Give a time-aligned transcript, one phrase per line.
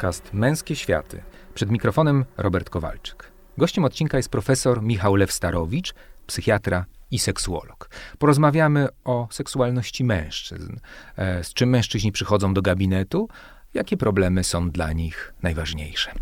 [0.00, 1.22] podcast Męskie Światy.
[1.54, 3.30] Przed mikrofonem Robert Kowalczyk.
[3.58, 5.94] Gościem odcinka jest profesor Michał Lewstarowicz,
[6.26, 7.90] psychiatra i seksuolog.
[8.18, 10.76] Porozmawiamy o seksualności mężczyzn,
[11.16, 13.28] e, z czym mężczyźni przychodzą do gabinetu,
[13.74, 16.12] jakie problemy są dla nich najważniejsze.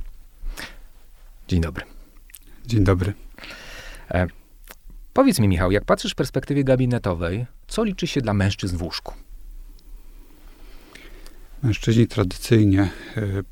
[1.48, 1.84] Dzień dobry.
[2.66, 3.12] Dzień dobry.
[4.10, 4.26] E,
[5.12, 9.14] powiedz mi, Michał, jak patrzysz w perspektywie gabinetowej, co liczy się dla mężczyzn w łóżku?
[11.62, 13.44] Mężczyźni tradycyjnie y,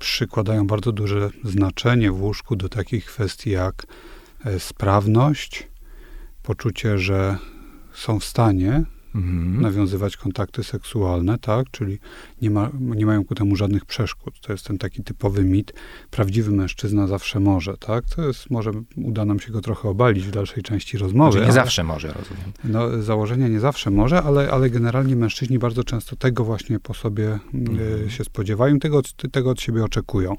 [0.00, 3.86] przykładają bardzo duże znaczenie w łóżku do takich kwestii jak
[4.46, 5.68] y, sprawność,
[6.42, 7.36] poczucie, że
[7.92, 9.60] są w stanie mhm.
[9.60, 11.70] nawiązywać kontakty seksualne, tak?
[11.70, 11.98] Czyli
[12.42, 14.40] nie, ma, nie mają ku temu żadnych przeszkód.
[14.40, 15.72] To jest ten taki typowy mit.
[16.10, 18.04] Prawdziwy mężczyzna zawsze może, tak?
[18.16, 21.32] To jest, może uda nam się go trochę obalić w dalszej części rozmowy.
[21.32, 22.52] Znaczy nie ale, zawsze może, rozumiem.
[22.64, 27.38] No, założenia nie zawsze może, ale, ale generalnie mężczyźni bardzo często tego właśnie po sobie
[27.54, 28.04] mhm.
[28.06, 30.36] y, się spodziewają, tego, tego od siebie oczekują.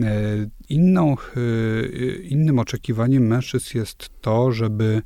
[0.00, 5.02] E, inną, y, innym oczekiwaniem mężczyzn jest to, żeby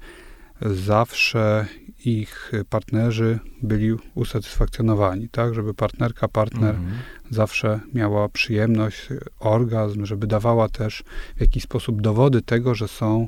[0.60, 1.66] zawsze
[2.04, 5.54] ich partnerzy byli usatysfakcjonowani, tak?
[5.54, 6.98] Żeby partnerka, partner mhm.
[7.30, 9.08] zawsze miała przyjemność,
[9.40, 11.04] orgazm, żeby dawała też
[11.36, 13.26] w jakiś sposób dowody tego, że są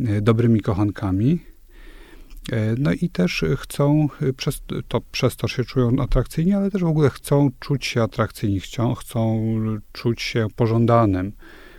[0.00, 1.38] e, dobrymi kochankami.
[2.52, 6.82] E, no i też chcą, e, przez to, przez to się czują atrakcyjni, ale też
[6.82, 9.42] w ogóle chcą czuć się atrakcyjni, chcą, chcą
[9.92, 11.32] czuć się pożądanym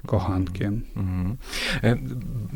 [0.08, 0.82] kochankiem.
[0.96, 1.38] Mm.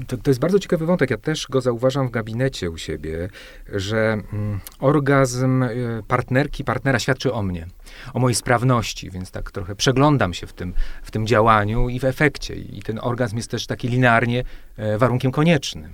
[0.08, 1.10] To, to, jest bardzo ciekawy wątek.
[1.10, 3.30] Ja też go zauważam w gabinecie u siebie,
[3.74, 5.70] że mm, orgazm e,
[6.08, 7.68] partnerki, partnera świadczy o mnie,
[8.14, 12.04] o mojej sprawności, więc tak trochę przeglądam się w tym, w tym działaniu i w
[12.04, 12.56] efekcie.
[12.56, 14.44] I ten orgazm jest też taki linearnie
[14.78, 15.92] e, warunkiem koniecznym.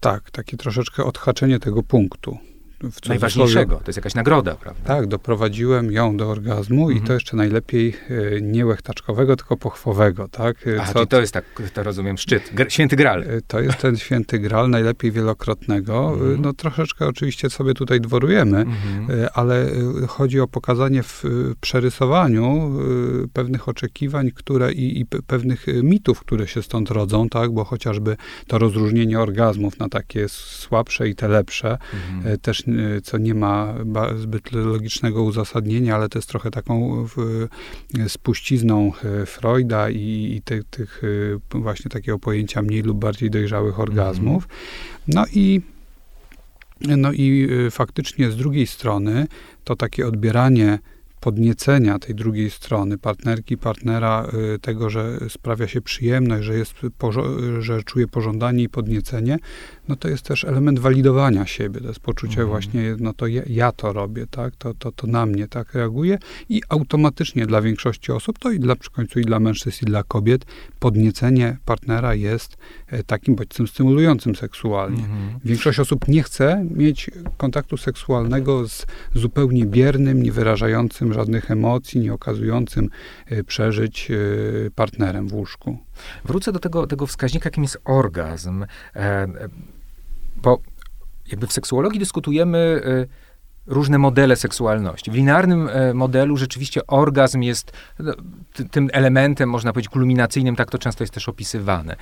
[0.00, 2.38] Tak, takie troszeczkę odhaczenie tego punktu
[3.08, 3.76] najważniejszego.
[3.76, 4.82] To jest jakaś nagroda, prawda?
[4.84, 7.04] Tak, doprowadziłem ją do orgazmu mhm.
[7.04, 7.96] i to jeszcze najlepiej
[8.36, 10.66] e, nie łechtaczkowego, tylko pochwowego, tak?
[10.66, 11.44] E, A, Co, to jest tak,
[11.74, 13.22] to rozumiem, szczyt, święty gral.
[13.22, 16.10] E, to jest ten święty gral, najlepiej wielokrotnego.
[16.12, 16.42] Mhm.
[16.42, 19.28] No troszeczkę oczywiście sobie tutaj dworujemy, mhm.
[19.34, 19.66] ale
[20.08, 21.24] chodzi o pokazanie w
[21.60, 22.72] przerysowaniu
[23.32, 27.50] pewnych oczekiwań, które i, i pewnych mitów, które się stąd rodzą, tak?
[27.50, 28.16] Bo chociażby
[28.46, 31.78] to rozróżnienie orgazmów na takie słabsze i te lepsze,
[32.16, 32.38] mhm.
[32.38, 32.67] też
[33.02, 33.74] co nie ma
[34.16, 37.06] zbyt logicznego uzasadnienia, ale to jest trochę taką
[38.08, 38.92] spuścizną
[39.22, 44.44] y, Freuda i, i tych, tych y, właśnie takiego pojęcia mniej lub bardziej dojrzałych orgazmów.
[44.44, 44.58] Mhm.
[45.06, 45.62] No i
[46.96, 49.26] no i faktycznie z drugiej strony
[49.64, 50.78] to takie odbieranie
[51.20, 54.26] podniecenia tej drugiej strony, partnerki, partnera,
[54.60, 56.74] tego, że sprawia się przyjemność, że, jest,
[57.58, 59.38] że czuje pożądanie i podniecenie,
[59.88, 62.48] no to jest też element walidowania siebie, to jest poczucie mhm.
[62.48, 66.18] właśnie, no to ja, ja, to robię, tak, to, to, to na mnie tak reaguje
[66.48, 70.02] i automatycznie dla większości osób, to i dla przy końcu i dla mężczyzn, i dla
[70.02, 70.46] kobiet,
[70.78, 75.02] podniecenie partnera jest e, takim bodźcem stymulującym seksualnie.
[75.02, 75.40] Mhm.
[75.44, 80.32] Większość osób nie chce mieć kontaktu seksualnego z zupełnie biernym, nie
[81.08, 82.88] wyrażającym żadnych emocji, nie okazującym
[83.26, 85.78] e, przeżyć e, partnerem w łóżku.
[86.24, 88.64] Wrócę do tego, tego wskaźnika, jakim jest orgazm.
[90.36, 90.58] Bo
[91.30, 93.06] jakby w seksuologii dyskutujemy e,
[93.66, 95.10] różne modele seksualności.
[95.10, 98.12] W linearnym e, modelu rzeczywiście orgazm jest no,
[98.70, 101.96] tym elementem, można powiedzieć, kulminacyjnym, tak to często jest też opisywane.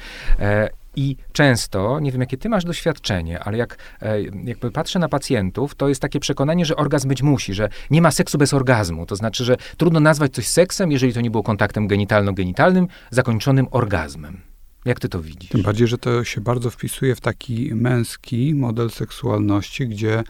[0.97, 3.79] E, I często, nie wiem jakie ty masz doświadczenie, ale jak
[4.45, 8.11] jakby patrzę na pacjentów, to jest takie przekonanie, że orgazm być musi, że nie ma
[8.11, 9.07] seksu bez orgazmu.
[9.07, 14.41] To znaczy, że trudno nazwać coś seksem, jeżeli to nie było kontaktem genitalno-genitalnym, zakończonym orgazmem.
[14.85, 15.51] Jak ty to widzisz?
[15.51, 20.25] Tym bardziej, że to się bardzo wpisuje w taki męski model seksualności, gdzie E,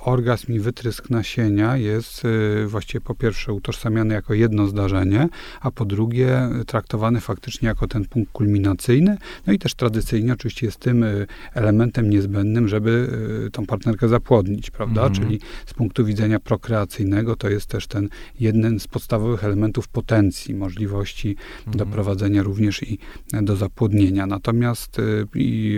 [0.00, 5.28] orgazm i wytrysk nasienia jest e, właściwie po pierwsze utożsamiany jako jedno zdarzenie,
[5.60, 9.18] a po drugie traktowany faktycznie jako ten punkt kulminacyjny.
[9.46, 13.10] No i też tradycyjnie oczywiście jest tym e, elementem niezbędnym, żeby
[13.52, 15.06] tą partnerkę zapłodnić, prawda?
[15.06, 15.14] Mhm.
[15.14, 18.08] Czyli z punktu widzenia prokreacyjnego to jest też ten
[18.40, 21.76] jeden z podstawowych elementów potencji, możliwości mhm.
[21.76, 22.98] doprowadzenia również i
[23.42, 24.26] do zapłodnienia.
[24.26, 25.00] Natomiast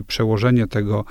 [0.06, 1.04] przełożenie tego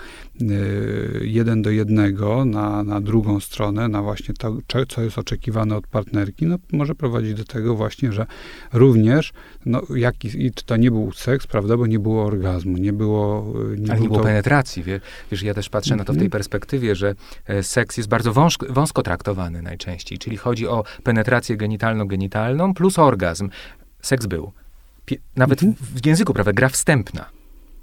[1.21, 4.57] jeden do jednego na na, drugą stronę, na właśnie to,
[4.89, 8.25] co jest oczekiwane od partnerki, no, może prowadzić do tego właśnie, że
[8.73, 9.33] również,
[9.65, 13.53] no, jaki, i to nie był seks, prawda, bo nie było orgazmu, nie było...
[13.77, 14.25] Nie Ale nie było to...
[14.25, 15.01] penetracji, wie,
[15.31, 16.31] wiesz, ja też patrzę na to w tej mhm.
[16.31, 17.15] perspektywie, że
[17.45, 23.49] e, seks jest bardzo wąsko, wąsko traktowany najczęściej, czyli chodzi o penetrację genitalno-genitalną plus orgazm.
[24.01, 24.51] Seks był.
[25.05, 25.85] Pie nawet mhm.
[25.85, 27.25] w, w języku, prawda, gra wstępna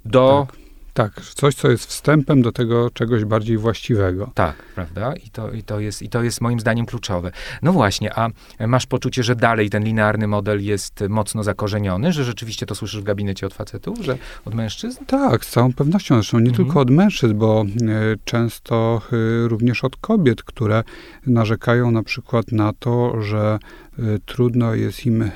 [0.05, 0.47] do...
[0.49, 0.64] Tak
[0.95, 4.31] Tak, coś, co jest wstępem do tego czegoś bardziej właściwego.
[4.33, 5.13] Tak, prawda?
[5.15, 7.31] I to, i to, jest, i to jest moim zdaniem kluczowe.
[7.61, 8.29] No właśnie, a
[8.67, 13.03] masz poczucie, że dalej ten linearny model jest mocno zakorzeniony, że rzeczywiście to słyszysz w
[13.03, 15.05] gabinecie od facetów, że od mężczyzn?
[15.05, 16.15] Tak, z całą pewnością.
[16.15, 16.65] Zresztą nie mhm.
[16.65, 20.83] tylko od mężczyzn, bo y, często y, również od kobiet, które
[21.27, 23.59] narzekają na przykład na to, że
[23.99, 25.31] y, trudno jest im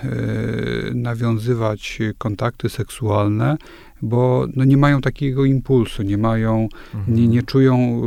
[0.94, 3.58] nawiązywać kontakty seksualne,
[4.02, 7.18] bo no, nie mają takiego impulsu, nie mają, mhm.
[7.18, 8.02] nie, nie czują,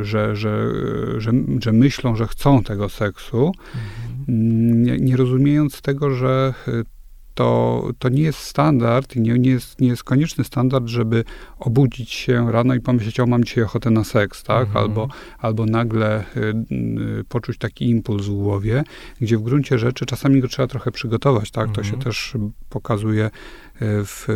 [0.00, 0.72] y, że, że,
[1.20, 4.82] że, że myślą, że chcą tego seksu, mhm.
[4.82, 6.84] nie, nie rozumiejąc tego, że y,
[7.34, 11.24] to, to nie jest standard i nie, nie, jest, nie jest konieczny standard, żeby
[11.58, 14.66] obudzić się rano i pomyśleć, o mam dzisiaj ochotę na seks, tak?
[14.66, 14.84] Mhm.
[14.84, 15.08] Albo,
[15.38, 16.40] albo nagle y,
[17.20, 18.84] y, poczuć taki impuls w głowie,
[19.20, 21.68] gdzie w gruncie rzeczy czasami go trzeba trochę przygotować, tak?
[21.68, 21.74] Mhm.
[21.74, 22.04] To się mhm.
[22.04, 22.36] też
[22.68, 23.30] pokazuje
[23.82, 24.26] w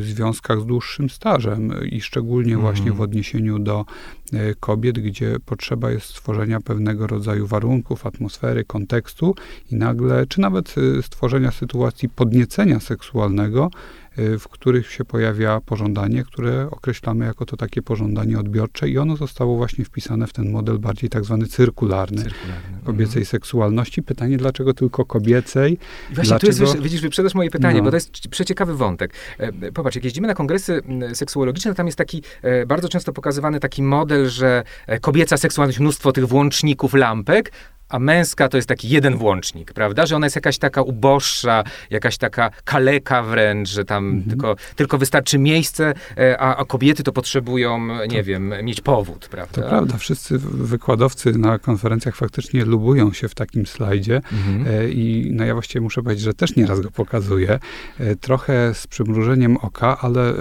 [0.00, 2.60] związkach z dłuższym stażem i szczególnie mhm.
[2.60, 3.84] właśnie w odniesieniu do
[4.32, 9.34] e, kobiet, gdzie potrzeba jest stworzenia pewnego rodzaju warunków, atmosfery, kontekstu
[9.70, 13.70] i nagle, czy nawet e, stworzenia sytuacji podniecenia seksualnego,
[14.16, 19.56] w których się pojawia pożądanie, które określamy jako to takie pożądanie odbiorcze i ono zostało
[19.56, 22.78] właśnie wpisane w ten model bardziej tak zwany cyrkularny, cyrkularny.
[22.84, 23.26] kobiecej mhm.
[23.26, 24.02] seksualności.
[24.02, 25.78] Pytanie, dlaczego tylko kobiecej?
[26.10, 26.52] Właśnie dlaczego...
[26.52, 27.84] tu jest, widzisz, wyprzedasz moje pytanie, no.
[27.84, 29.14] bo to jest przeciekawy wątek.
[29.38, 30.82] E, popatrz, jak jeździmy na kongresy
[31.14, 36.12] seksuologiczne, tam jest taki e, bardzo często pokazywany taki model, że e, kobieca seksualność, mnóstwo
[36.12, 37.52] tych włączników, lampek,
[37.92, 40.06] a męska to jest taki jeden włącznik, prawda?
[40.06, 44.30] Że ona jest jakaś taka uboższa, jakaś taka kaleka wręcz, że tam mhm.
[44.30, 49.28] tylko, tylko wystarczy miejsce, e, a, a kobiety to potrzebują, nie to, wiem, mieć powód,
[49.28, 49.62] prawda?
[49.62, 54.66] To prawda, wszyscy wykładowcy na konferencjach faktycznie lubują się w takim slajdzie mhm.
[54.66, 57.58] E, i no ja właściwie muszę powiedzieć, że też nieraz go pokazuję,
[57.98, 60.34] e, trochę z przymrużeniem oka, ale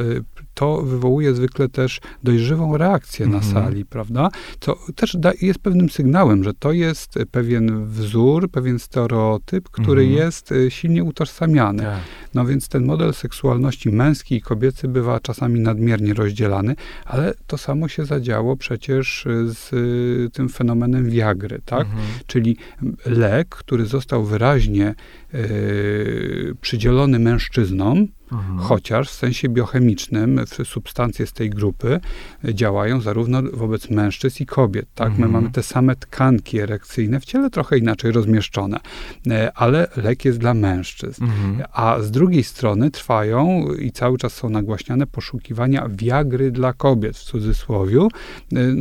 [0.61, 3.53] to wywołuje zwykle też dojrzewą reakcję na mhm.
[3.53, 4.29] sali, prawda?
[4.59, 10.19] Co też da, jest pewnym sygnałem, że to jest pewien wzór, pewien stereotyp, który mhm.
[10.19, 11.83] jest y, silnie utożsamiany.
[11.83, 11.99] Tak.
[12.33, 16.75] No więc ten model seksualności męskiej i kobiecy bywa czasami nadmiernie rozdzielany,
[17.05, 21.87] ale to samo się zadziało przecież z y, tym fenomenem Viagry, tak?
[21.87, 22.07] Mhm.
[22.27, 22.57] Czyli
[23.05, 24.95] lek, który został wyraźnie
[25.33, 28.57] y, przydzielony mężczyznom, Mhm.
[28.57, 31.99] Chociaż w sensie biochemicznym substancje z tej grupy
[32.43, 34.87] działają zarówno wobec mężczyzn i kobiet.
[34.95, 35.07] Tak?
[35.07, 35.29] Mhm.
[35.29, 38.79] My mamy te same tkanki erekcyjne w ciele trochę inaczej rozmieszczone,
[39.27, 41.23] e, ale lek jest dla mężczyzn.
[41.23, 41.63] Mhm.
[41.73, 47.23] A z drugiej strony trwają i cały czas są nagłaśniane poszukiwania wiagry dla kobiet w
[47.23, 47.81] cudzysłowie.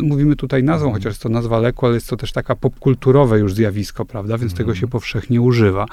[0.02, 1.02] Mówimy tutaj nazwą, mhm.
[1.02, 4.38] chociaż to nazwa leku, ale jest to też taka popkulturowe już zjawisko, prawda?
[4.38, 5.86] Więc tego się powszechnie używa.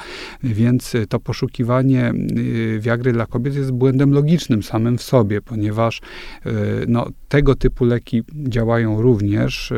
[0.44, 6.02] Więc to poszukiwanie y, wiagry dla kobiet jest błędem logicznym samym w sobie, ponieważ
[6.46, 6.52] e,
[6.88, 9.78] no, tego typu leki działają również e,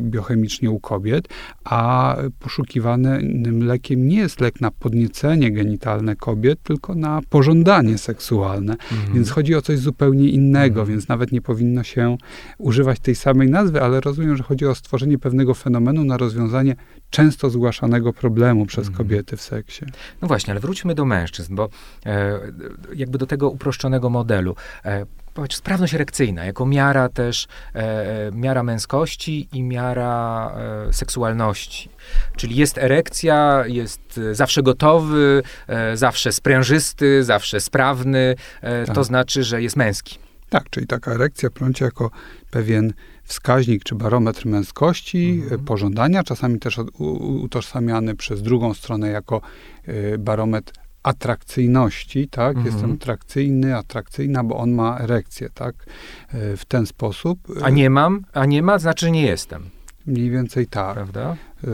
[0.00, 1.28] biochemicznie u kobiet,
[1.64, 8.72] a poszukiwanym lekiem nie jest lek na podniecenie genitalne kobiet, tylko na pożądanie seksualne.
[8.72, 9.14] Mhm.
[9.14, 10.88] Więc chodzi o coś zupełnie innego, mhm.
[10.88, 12.16] więc nawet nie powinno się
[12.58, 16.76] używać tej samej nazwy, ale rozumiem, że chodzi o stworzenie pewnego fenomenu na rozwiązanie
[17.10, 18.96] często zgłaszanego problemu przez mhm.
[18.96, 19.84] kobiety w seksie.
[20.22, 21.68] No właśnie, ale wróćmy do mężczyzn, bo
[22.06, 22.40] e,
[22.94, 24.56] jakby do tego uproszczonego modelu.
[24.84, 25.06] E,
[25.38, 30.52] powiedz, sprawność erekcyjna, jako miara też, e, e, miara męskości i miara
[30.88, 31.90] e, seksualności.
[32.36, 38.34] Czyli jest erekcja, jest e, zawsze gotowy, e, zawsze sprężysty, zawsze sprawny,
[38.86, 38.94] tak.
[38.94, 40.18] to znaczy, że jest męski.
[40.48, 42.10] Tak, czyli taka erekcja prąci jako
[42.50, 42.92] pewien
[43.28, 45.64] wskaźnik czy barometr męskości, mhm.
[45.64, 46.78] pożądania, czasami też
[47.42, 49.40] utożsamiany przez drugą stronę jako
[50.18, 52.56] barometr atrakcyjności, tak?
[52.56, 52.66] Mhm.
[52.66, 55.74] Jestem atrakcyjny, atrakcyjna, bo on ma erekcję, tak?
[56.28, 57.38] E, w ten sposób.
[57.62, 59.70] A nie mam, a nie ma, znaczy nie jestem.
[60.08, 60.94] Mniej więcej tak.
[60.94, 61.36] Prawda?
[61.64, 61.70] E,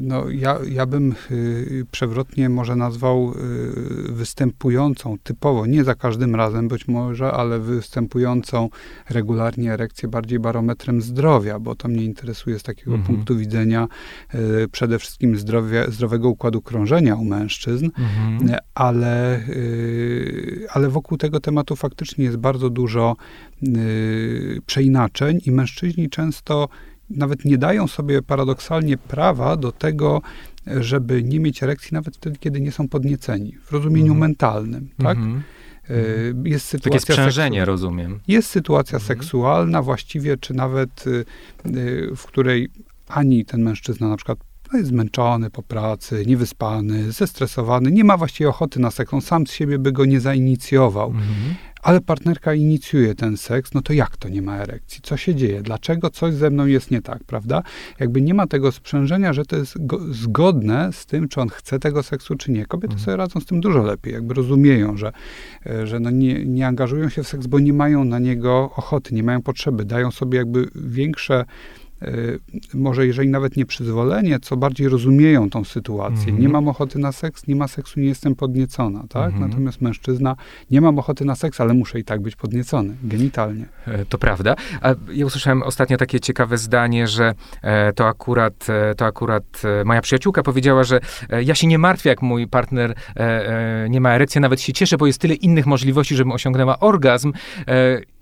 [0.00, 6.68] no, ja, ja bym y, przewrotnie może nazwał y, występującą typowo, nie za każdym razem
[6.68, 8.68] być może, ale występującą
[9.10, 13.06] regularnie erekcję bardziej barometrem zdrowia, bo to mnie interesuje z takiego mhm.
[13.06, 13.88] punktu widzenia
[14.34, 18.60] y, przede wszystkim zdrowie, zdrowego układu krążenia u mężczyzn, mhm.
[18.74, 19.40] ale,
[20.70, 23.16] ale wokół tego tematu faktycznie jest bardzo dużo
[24.66, 26.68] przeinaczeń i mężczyźni często
[27.10, 30.22] nawet nie dają sobie paradoksalnie prawa do tego,
[30.66, 34.18] żeby nie mieć erekcji nawet wtedy, kiedy nie są podnieceni, w rozumieniu mm.
[34.18, 35.18] mentalnym, tak?
[35.18, 35.42] Mm -hmm.
[36.44, 38.20] Jest sytuacja Takie sprzężenie, rozumiem.
[38.28, 39.06] Jest sytuacja mm -hmm.
[39.06, 41.24] seksualna właściwie, czy nawet y,
[41.66, 42.68] y, w której
[43.08, 44.38] ani ten mężczyzna na przykład
[44.72, 49.46] no jest zmęczony po pracy, niewyspany, zestresowany, nie ma właściwie ochoty na seks, on sam
[49.46, 51.10] z siebie by go nie zainicjował.
[51.10, 51.54] Mhm.
[51.82, 55.00] Ale partnerka inicjuje ten seks, no to jak to nie ma erekcji?
[55.02, 55.62] Co się dzieje?
[55.62, 57.62] Dlaczego coś ze mną jest nie tak, prawda?
[58.00, 59.74] Jakby nie ma tego sprzężenia, że to jest
[60.10, 62.66] zgodne z tym, czy on chce tego seksu, czy nie.
[62.66, 63.04] Kobiety mhm.
[63.04, 65.12] sobie radzą z tym dużo lepiej, jakby rozumieją, że,
[65.66, 69.14] e, że no nie, nie angażują się w seks, bo nie mają na niego ochoty,
[69.14, 71.44] nie mają potrzeby, dają sobie jakby większe
[72.74, 76.22] może jeżeli nawet nie przyzwolenie, co bardziej rozumieją tą sytuację.
[76.22, 76.40] Mm -hmm.
[76.40, 79.32] Nie mam ochoty na seks, nie ma seksu, nie jestem podniecona, tak?
[79.32, 79.48] Mm -hmm.
[79.48, 80.36] Natomiast mężczyzna,
[80.70, 83.66] nie mam ochoty na seks, ale muszę i tak być podniecony, genitalnie.
[83.86, 84.56] E, to prawda.
[84.80, 90.00] A ja usłyszałem ostatnio takie ciekawe zdanie, że e, to akurat, e, to akurat moja
[90.00, 91.00] przyjaciółka powiedziała, że
[91.42, 92.94] ja się nie martwię, jak mój partner
[93.90, 97.32] nie ma erekcji, nawet się cieszę, bo jest tyle innych możliwości, żebym osiągnęła orgazm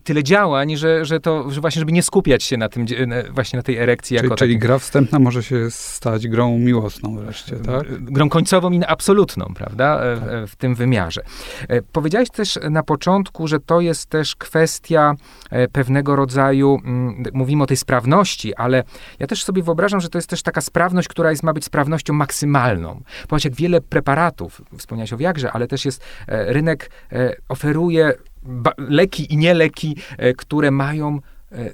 [0.07, 2.87] tyle działań, że, że to że właśnie, żeby nie skupiać się na tym,
[3.31, 4.17] właśnie na tej erekcji.
[4.17, 8.05] Czyli, jako czyli gra wstępna może się stać grą miłosną wreszcie, tak?
[8.05, 10.01] Grą końcową i absolutną, prawda?
[10.01, 10.49] E, tak.
[10.49, 11.23] W tym wymiarze.
[11.69, 15.15] E, powiedziałeś też na początku, że to jest też kwestia
[15.51, 18.85] e, pewnego rodzaju, mm, mówimy o tej sprawności, ale
[19.19, 22.13] ja też sobie wyobrażam, że to jest też taka sprawność, która jest, ma być sprawnością
[22.13, 23.03] maksymalną.
[23.23, 26.91] Popatrz, jak wiele preparatów, wspomniałeś o Viagrze, ale też jest, rynek
[27.49, 28.13] oferuje
[28.79, 31.21] leki i nie leki, e, które mają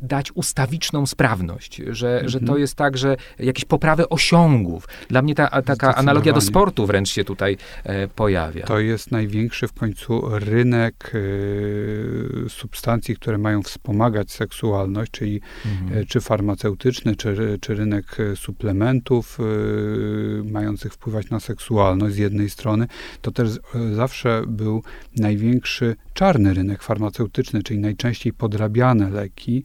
[0.02, 2.28] dać ustawiczną sprawność, że, mhm.
[2.28, 2.60] że to mhm.
[2.60, 4.88] jest tak, że jakieś poprawy osiągów.
[5.08, 8.66] Dla mnie ta, taka analogia do sportu wręcz się tutaj e, pojawia.
[8.66, 16.02] To jest największy w końcu rynek e, substancji, które mają wspomagać seksualność, czyli mhm.
[16.02, 19.38] E, czy farmaceutyczny, czy, czy rynek e, suplementów
[20.44, 22.86] mających wpływać na seksualność z jednej strony.
[23.22, 23.48] To też
[23.92, 24.82] zawsze był
[25.16, 29.64] największy czarny rynek farmaceutyczny, czyli najczęściej podrabiane leki,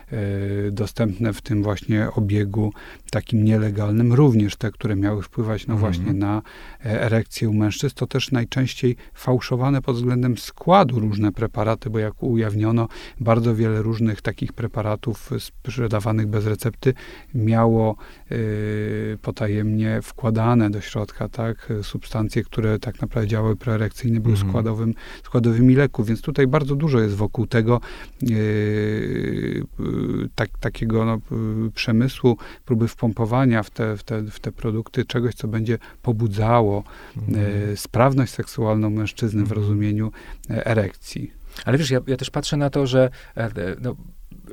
[0.71, 2.73] dostępne w tym właśnie obiegu
[3.11, 5.93] takim nielegalnym, również te, które miały wpływać no mhm.
[5.93, 6.41] właśnie na
[6.85, 12.23] e, erekcję u mężczyzn, to też najczęściej fałszowane pod względem składu różne preparaty, bo jak
[12.23, 12.87] ujawniono,
[13.19, 16.93] bardzo wiele różnych takich preparatów sprzedawanych bez recepty
[17.35, 17.95] miało
[18.31, 24.49] y, potajemnie wkładane do środka, tak, substancje, które tak naprawdę działały preerekcyjnie, były mhm.
[24.51, 27.81] składowym, składowymi leków, więc tutaj bardzo dużo jest wokół tego
[28.31, 29.63] y,
[30.35, 31.19] tak, takiego no,
[31.75, 36.83] przemysłu, próby wpompowania w te, w, te, w te produkty czegoś, co będzie pobudzało
[37.17, 37.45] mhm.
[37.73, 39.61] e, sprawność seksualną mężczyzny w mhm.
[39.61, 40.11] rozumieniu
[40.49, 41.33] e, erekcji.
[41.65, 43.49] Ale wiesz, ja, ja też patrzę na to, że e,
[43.81, 43.95] no,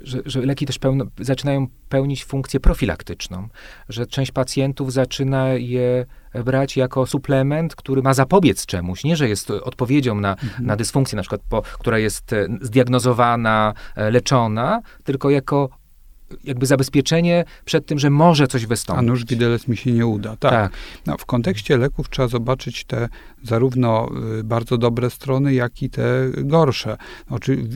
[0.03, 3.49] że, że, leki też pełno, zaczynają pełnić funkcję profilaktyczną,
[3.89, 6.07] że część pacjentów zaczyna je
[6.45, 10.67] brać jako suplement, który ma zapobiec czemuś, nie że jest odpowiedzią na, mhm.
[10.67, 15.69] na dysfunkcję, na przykład, po, która jest e, zdiagnozowana, e, leczona, tylko jako
[16.45, 18.99] jakby zabezpieczenie przed tym, że może coś wystąpić.
[18.99, 20.37] A nuż widelec mi się nie uda.
[20.37, 20.53] Tak.
[20.53, 20.73] tak.
[21.07, 23.09] No, w kontekście leków trzeba zobaczyć te
[23.43, 24.09] zarówno
[24.41, 26.05] y, bardzo dobre strony, jak i te
[26.37, 26.97] gorsze.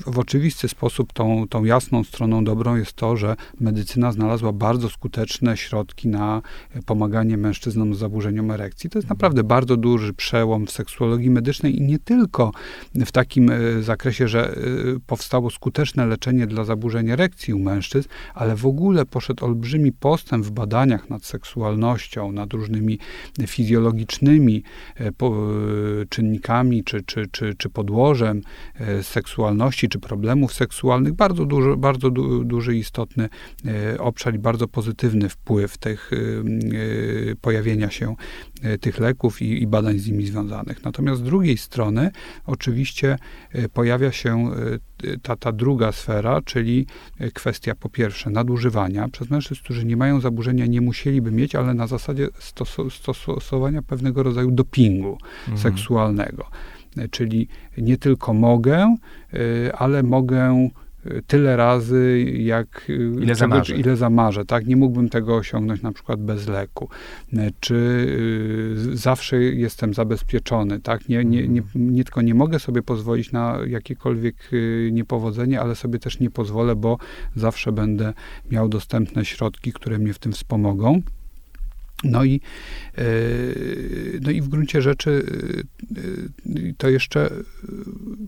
[0.07, 5.57] W oczywisty sposób tą, tą jasną stroną dobrą jest to, że medycyna znalazła bardzo skuteczne
[5.57, 6.43] środki na
[6.87, 8.91] pomaganie mężczyznom z zaburzeniem erekcji.
[8.91, 12.53] To jest naprawdę bardzo duży przełom w seksuologii medycznej i nie tylko
[12.95, 18.09] w takim y, zakresie, że y, powstało skuteczne leczenie dla zaburzeń erekcji u mężczyzn,
[18.43, 22.99] ale w ogóle poszedł olbrzymi postęp w badaniach nad seksualnością, nad różnymi
[23.47, 24.63] fizjologicznymi
[24.97, 25.13] e,
[26.09, 28.43] czynnikami czy, czy, czy, czy podłożem
[28.81, 31.13] e, seksualności, czy problemów seksualnych.
[31.13, 33.29] Bardzo, duży, bardzo du, duży, istotny
[33.67, 36.11] e, obszar i bardzo pozytywny wpływ tych
[37.41, 38.15] pojawienia się
[38.81, 40.85] tych leków i, i badań z nimi związanych.
[40.85, 42.11] Natomiast z drugiej strony
[42.47, 43.19] oczywiście
[43.73, 44.51] pojawia się
[45.23, 46.87] ta, ta druga sfera, czyli
[47.35, 51.87] kwestia po pierwsze nadużywania przez mężczyzn, którzy nie mają zaburzenia, nie musieliby mieć, ale na
[51.87, 52.29] zasadzie
[52.91, 55.59] stosowania pewnego rodzaju dopingu mhm.
[55.59, 56.47] seksualnego.
[57.11, 58.97] Czyli nie tylko mogę,
[59.79, 60.69] ale mogę
[61.27, 63.77] tyle razy, jak ile zamarzę.
[63.77, 64.67] ile zamarzę, tak?
[64.67, 66.89] Nie mógłbym tego osiągnąć na przykład bez leku.
[67.61, 71.09] Czy y, zawsze jestem zabezpieczony, tak?
[71.09, 75.99] Nie, nie, nie, nie tylko nie mogę sobie pozwolić na jakiekolwiek y, niepowodzenie, ale sobie
[75.99, 76.99] też nie pozwolę, bo
[77.37, 78.13] zawsze będę
[78.51, 81.03] miał dostępne środki, które mnie w tym wspomogą.
[82.05, 82.41] No i,
[82.99, 83.03] e,
[84.21, 85.27] no i w gruncie rzeczy
[85.97, 87.31] e, e, to jeszcze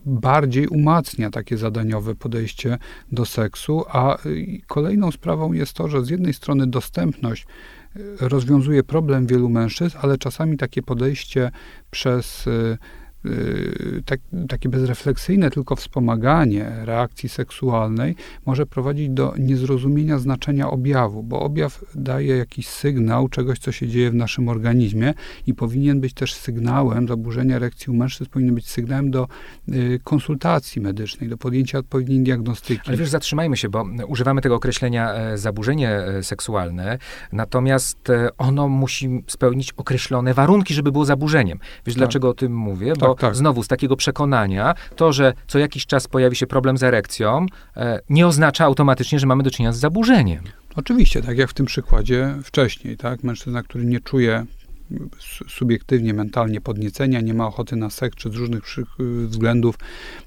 [0.07, 2.79] bardziej umacnia takie zadaniowe podejście
[3.13, 4.19] do seksu, a
[4.67, 7.47] kolejną sprawą jest to, że z jednej strony dostępność
[8.21, 11.51] rozwiązuje problem wielu mężczyzn, ale czasami takie podejście
[11.91, 12.49] przez
[14.07, 18.17] tak, takie bezrefleksyjne tylko wspomaganie reakcji seksualnej
[18.47, 24.11] może prowadzić do niezrozumienia znaczenia objawu, bo objaw daje jakiś sygnał czegoś, co się dzieje
[24.11, 25.15] w naszym organizmie
[25.47, 29.29] i powinien być też sygnałem, zaburzenia erekcji u mężczyzn powinien być sygnałem do
[29.69, 32.89] y, konsultacji medycznej, do podjęcia odpowiedniej diagnostyki.
[32.89, 36.99] Ale wiesz, zatrzymajmy się, bo używamy tego określenia e, zaburzenie e, seksualne,
[37.33, 41.59] natomiast e, ono musi spełnić określone warunki, żeby było zaburzeniem.
[41.59, 41.99] Wiesz, tak.
[41.99, 42.93] dlaczego o tym mówię?
[43.01, 43.37] Bo tak, tak.
[43.37, 47.47] znowu z takiego przekonania, to, że co jakiś czas pojawi się problem z erekcją,
[48.11, 50.45] nie oznacza automatycznie, że mamy do czynienia z zaburzeniem.
[50.77, 53.25] Oczywiście, tak jak w tym przykładzie wcześniej, tak?
[53.25, 54.47] Mężczyzna, który nie czuje
[55.49, 58.63] subiektywnie, mentalnie podniecenia, nie ma ochoty na seks, czy z różnych
[59.27, 59.75] względów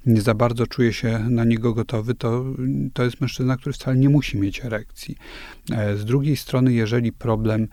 [0.06, 2.46] nie za bardzo czuje się na niego gotowy, to,
[2.94, 5.18] to jest mężczyzna, który wcale nie musi mieć erekcji.
[5.72, 7.68] E, z drugiej strony, jeżeli problem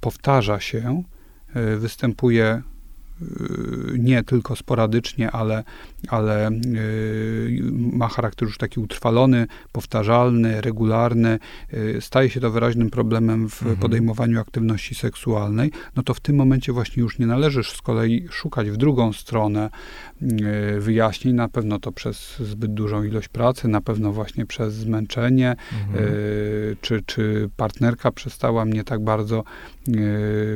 [0.00, 1.02] powtarza się,
[1.54, 2.62] e, występuje
[3.98, 5.64] nie tylko sporadycznie, ale,
[6.08, 11.38] ale y, ma charakter już taki utrwalony, powtarzalny, regularny,
[11.74, 13.76] y, staje się to wyraźnym problemem w mhm.
[13.76, 18.70] podejmowaniu aktywności seksualnej, no to w tym momencie właśnie już nie należysz z kolei szukać
[18.70, 19.70] w drugą stronę
[20.78, 26.04] wyjaśnień, na pewno to przez zbyt dużą ilość pracy, na pewno właśnie przez zmęczenie, mhm.
[26.80, 29.44] czy, czy partnerka przestała mnie tak bardzo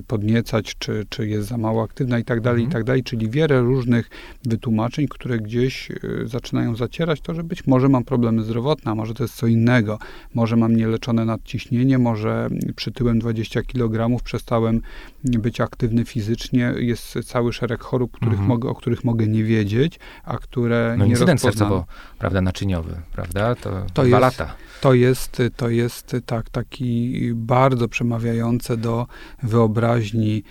[0.06, 3.30] podniecać, czy, czy jest za mało aktywna i tak dalej dalej, i tak dalej, czyli
[3.30, 4.10] wiele różnych
[4.44, 9.14] wytłumaczeń, które gdzieś y, zaczynają zacierać to, że być może mam problemy zdrowotne, a może
[9.14, 9.98] to jest co innego,
[10.34, 14.80] może mam nieleczone nadciśnienie, może przytyłem 20 kg, przestałem
[15.24, 18.48] być aktywny fizycznie, jest cały szereg chorób, których mhm.
[18.48, 21.84] mogę, o których mogę nie wiedzieć, a które no, nie incydent sercowo,
[22.18, 24.54] prawda, naczyniowy, prawda, to, to dwa jest, lata.
[24.80, 29.06] To jest, to jest tak, taki bardzo przemawiające do
[29.42, 30.42] wyobraźni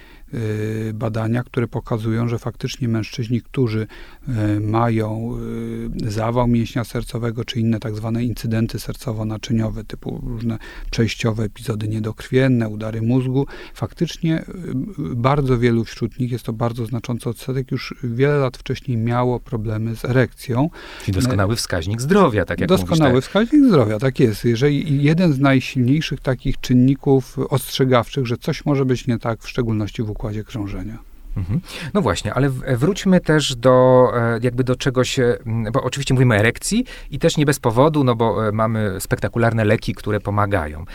[0.94, 3.88] badania, które pokazują, że faktycznie mężczyźni, którzy y,
[4.62, 5.38] mają
[6.06, 10.58] y, zawał mięśnia sercowego, czy inne tak zwane incydenty sercowo-naczyniowe, typu różne
[10.92, 14.46] przejściowe epizody niedokrwienne, udary mózgu, faktycznie
[14.98, 19.96] bardzo wielu wśród nich, jest to bardzo znaczący odsetek, już wiele lat wcześniej miało problemy
[19.96, 20.70] z erekcją.
[21.06, 23.30] Czyli doskonały wskaźnik zdrowia, tak jak Doskonały mówisz, tak?
[23.30, 24.46] wskaźnik zdrowia, tak jest.
[24.46, 30.04] Jeżeli jeden z najsilniejszych takich czynników ostrzegawczych, że coś może być nie tak, w szczególności
[30.04, 31.09] w układzie krążenia.
[31.38, 31.62] Mhm.
[31.94, 35.38] No właśnie, ale wróćmy też do e, jakby do czegoś, e,
[35.74, 39.66] bo oczywiście mówimy o erekcji i też nie bez powodu, no bo e, mamy spektakularne
[39.66, 40.86] leki, które pomagają,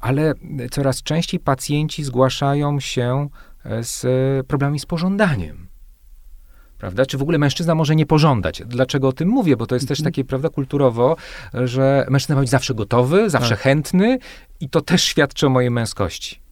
[0.00, 0.34] ale
[0.70, 3.28] coraz częściej pacjenci zgłaszają się
[3.80, 4.06] z
[4.46, 5.66] problemami z pożądaniem.
[6.78, 7.06] Prawda?
[7.06, 8.62] Czy w ogóle mężczyzna może nie pożądać?
[8.66, 9.56] Dlaczego o tym mówię?
[9.56, 10.12] Bo to jest też mhm.
[10.12, 11.16] takie, prawda, kulturowo,
[11.54, 13.60] że mężczyzna ma być zawsze gotowy, zawsze tak.
[13.60, 14.18] chętny
[14.60, 16.43] i to też świadczy o mojej męskości.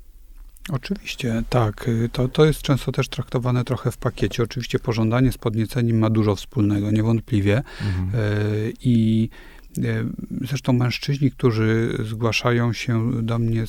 [0.70, 1.90] Oczywiście, tak.
[2.12, 4.42] To, to jest często też traktowane trochę w pakiecie.
[4.42, 7.62] Oczywiście pożądanie z podnieceniem ma dużo wspólnego, niewątpliwie.
[7.81, 8.25] Mhm.
[8.25, 9.29] Y, I
[10.40, 13.64] zresztą mężczyźni, którzy zgłaszają się do mnie,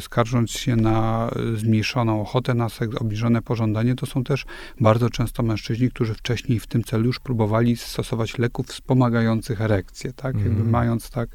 [0.00, 4.44] skarżąc się na zmniejszoną ochotę na seks, obniżone pożądanie, to są też
[4.80, 10.34] bardzo często mężczyźni, którzy wcześniej w tym celu już próbowali stosować leków wspomagających erekcję, tak?
[10.34, 10.46] Mm.
[10.46, 11.28] Jakby mając tak,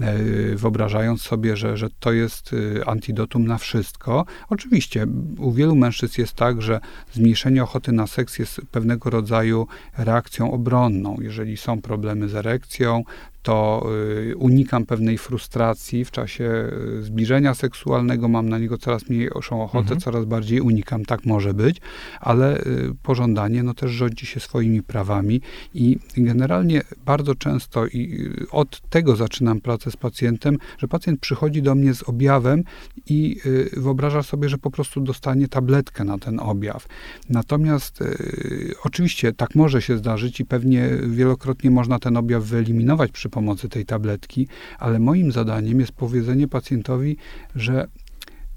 [0.00, 0.14] e,
[0.56, 4.24] wyobrażając sobie, że, że to jest e, antidotum na wszystko.
[4.48, 5.06] Oczywiście
[5.38, 6.80] u wielu mężczyzn jest tak, że
[7.12, 9.66] zmniejszenie ochoty na seks jest pewnego rodzaju
[9.98, 11.16] reakcją obronną.
[11.20, 13.04] Jeżeli są problemy z erekcją,
[13.42, 13.86] to
[14.30, 19.80] y, unikam pewnej frustracji w czasie y, zbliżenia seksualnego, mam na niego coraz mniejszą ochotę,
[19.80, 20.00] mhm.
[20.00, 21.80] coraz bardziej unikam, tak może być,
[22.20, 25.40] ale y, pożądanie no też rządzi się swoimi prawami
[25.74, 31.74] i generalnie bardzo często i od tego zaczynam pracę z pacjentem, że pacjent przychodzi do
[31.74, 32.64] mnie z objawem
[33.06, 33.40] i
[33.76, 36.86] wyobraża sobie, że po prostu dostanie tabletkę na ten objaw.
[37.28, 37.98] Natomiast
[38.84, 43.86] oczywiście tak może się zdarzyć i pewnie wielokrotnie można ten objaw wyeliminować przy pomocy tej
[43.86, 47.16] tabletki, ale moim zadaniem jest powiedzenie pacjentowi,
[47.54, 47.86] że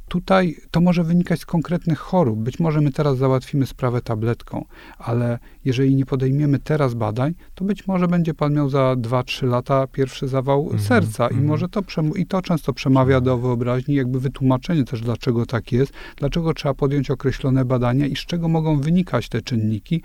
[0.07, 2.39] tutaj to może wynikać z konkretnych chorób.
[2.39, 4.65] Być może my teraz załatwimy sprawę tabletką,
[4.97, 9.88] ale jeżeli nie podejmiemy teraz badań, to być może będzie pan miał za 2-3 lata
[9.88, 11.43] pierwszy zawał mm -hmm, serca mm -hmm.
[11.43, 11.81] i może to,
[12.15, 17.12] i to często przemawia do wyobraźni, jakby wytłumaczenie też, dlaczego tak jest, dlaczego trzeba podjąć
[17.12, 20.01] określone badania i z czego mogą wynikać te czynniki.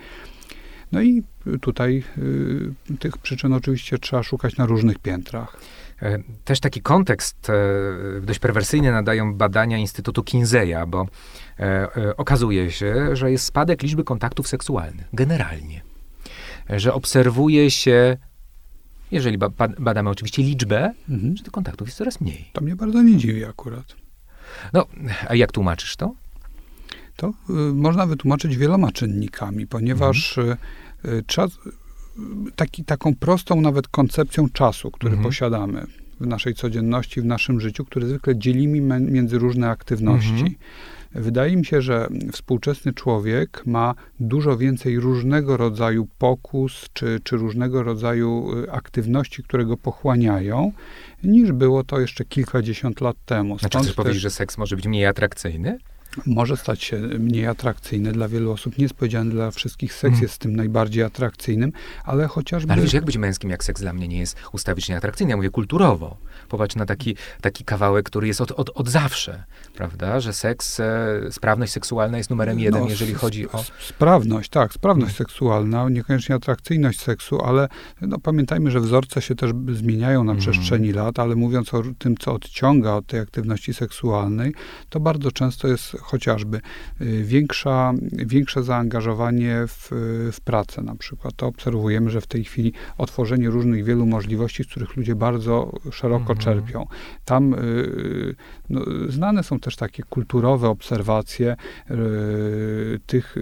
[0.93, 1.23] No i
[1.61, 5.57] tutaj y, tych przyczyn oczywiście trzeba szukać na różnych piętrach.
[6.03, 7.55] E, też taki kontekst e,
[8.21, 11.07] dość perwersyjny nadają badania Instytutu Kinseya, bo
[11.61, 15.83] e, okazuje się, że jest spadek liczby kontaktów seksualnych, generalnie.
[16.77, 18.17] Że obserwuje się,
[19.11, 19.39] jeżeli
[19.79, 21.37] badamy oczywiście liczbę, mhm.
[21.37, 22.51] że tych kontaktów jest coraz mniej.
[22.53, 23.85] To mnie bardzo nie dziwi akurat.
[24.73, 24.87] No,
[25.29, 26.15] a jak tłumaczysz to?
[27.19, 30.59] To y, można wytłumaczyć wieloma czynnikami, ponieważ mhm.
[31.27, 31.49] trzeba
[32.57, 35.29] taki, taką prostą nawet koncepcją czasu, który mhm.
[35.29, 35.87] posiadamy
[36.21, 40.31] w naszej codzienności, w naszym życiu, który zwykle dzielimy między różne aktywności.
[40.31, 40.55] Mhm.
[41.13, 47.83] Wydaje mi się, że współczesny człowiek ma dużo więcej różnego rodzaju pokus czy, czy różnego
[47.83, 50.73] rodzaju aktywności, które go pochłaniają,
[51.25, 53.59] niż było to jeszcze kilkadziesiąt lat temu.
[53.59, 53.97] Stąd znaczy, chcesz też...
[53.97, 55.79] powiedzieć, że seks może być mniej atrakcyjny?
[56.27, 58.79] Może stać się mniej atrakcyjny dla wielu osób.
[58.79, 60.23] Nie jest powiedziane dla wszystkich seks mm.
[60.23, 61.73] jest tym najbardziej atrakcyjnym,
[62.05, 62.73] ale chociażby...
[62.73, 65.31] Ale wiesz, jak być męskim, jak seks dla mnie nie jest ustawicznie atrakcyjny?
[65.31, 66.17] Ja mówię kulturowo.
[66.49, 69.45] Popatrz na taki, taki kawałek, który jest od, od, od zawsze,
[69.75, 70.21] prawda?
[70.21, 73.65] Że seks, e, sprawność seksualna jest numerem jeden, no, jeżeli chodzi o...
[73.81, 75.17] Sprawność, tak, sprawność mm.
[75.17, 77.69] seksualna, niekoniecznie atrakcyjność seksu, ale
[78.01, 80.41] no, pamiętajmy, że wzorce się też zmieniają na mm.
[80.41, 84.55] przestrzeni lat, ale mówiąc o tym, co odciąga od tej aktywności seksualnej,
[84.89, 86.61] to bardzo często jest chociażby
[87.01, 89.89] y, większa, większe zaangażowanie w,
[90.33, 91.37] w pracę na przykład.
[91.37, 96.33] To obserwujemy, że w tej chwili otworzenie różnych wielu możliwości, z których ludzie bardzo szeroko
[96.33, 96.39] mhm.
[96.39, 96.87] czerpią.
[97.25, 98.35] Tam y,
[98.71, 101.57] no, znane są też takie kulturowe obserwacje
[101.91, 103.37] y, tych,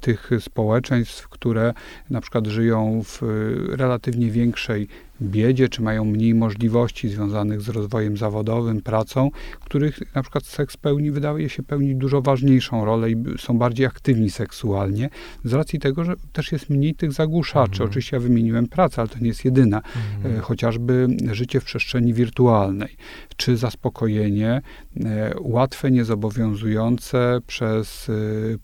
[0.00, 1.74] tych społeczeństw, które
[2.10, 3.22] na przykład żyją w
[3.68, 4.88] relatywnie większej
[5.22, 11.10] biedzie, czy mają mniej możliwości związanych z rozwojem zawodowym, pracą, których na przykład seks pełni,
[11.10, 15.08] wydaje się pełnić dużo ważniejszą rolę i są bardziej aktywni seksualnie,
[15.44, 17.72] z racji tego, że też jest mniej tych zagłuszaczy.
[17.72, 17.90] Mhm.
[17.90, 19.82] Oczywiście ja wymieniłem pracę, ale to nie jest jedyna.
[20.16, 20.36] Mhm.
[20.36, 22.96] E, chociażby życie w przestrzeni wirtualnej,
[23.36, 24.62] czy zaspokojenie
[25.04, 28.12] e, łatwe, niezobowiązujące przez e,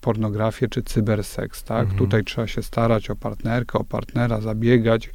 [0.01, 1.63] pornografię czy cyberseks.
[1.63, 1.81] Tak?
[1.81, 1.97] Mhm.
[1.97, 5.09] Tutaj trzeba się starać o partnerkę, o partnera, zabiegać,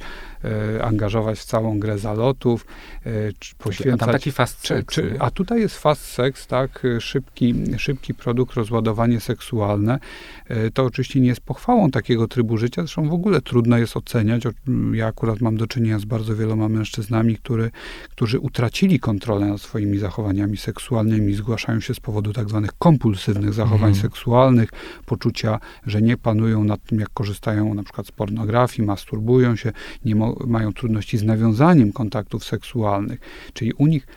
[0.83, 2.65] angażować w całą grę zalotów,
[3.05, 3.11] e,
[3.57, 4.01] poświęcać...
[4.01, 4.61] A tam taki fast.
[4.61, 9.99] Czy, czy, a tutaj jest fast sex, tak, szybki, szybki produkt, rozładowanie seksualne.
[10.49, 14.43] E, to oczywiście nie jest pochwałą takiego trybu życia, zresztą w ogóle trudno jest oceniać.
[14.93, 17.71] Ja akurat mam do czynienia z bardzo wieloma mężczyznami, który,
[18.09, 23.89] którzy utracili kontrolę nad swoimi zachowaniami seksualnymi, zgłaszają się z powodu tak zwanych kompulsywnych zachowań
[23.89, 23.95] mhm.
[23.95, 24.69] seksualnych,
[25.05, 29.71] poczucia, że nie panują nad tym, jak korzystają na przykład z pornografii, masturbują się,
[30.05, 30.15] nie,
[30.47, 33.19] mają trudności z nawiązaniem kontaktów seksualnych.
[33.53, 34.07] Czyli u nich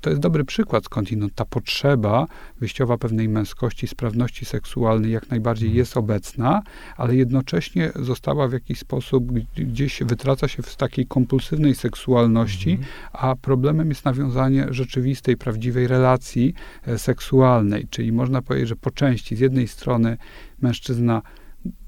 [0.00, 2.26] to jest dobry przykład skądinąd ta potrzeba
[2.60, 5.78] wyjściowa pewnej męskości, sprawności seksualnej jak najbardziej mhm.
[5.78, 6.62] jest obecna,
[6.96, 12.88] ale jednocześnie została w jakiś sposób gdzieś wytraca się w takiej kompulsywnej seksualności, mhm.
[13.12, 16.54] a problemem jest nawiązanie rzeczywistej, prawdziwej relacji
[16.86, 17.86] e, seksualnej.
[17.90, 20.16] Czyli można powiedzieć, że po części z jednej strony
[20.62, 21.22] mężczyzna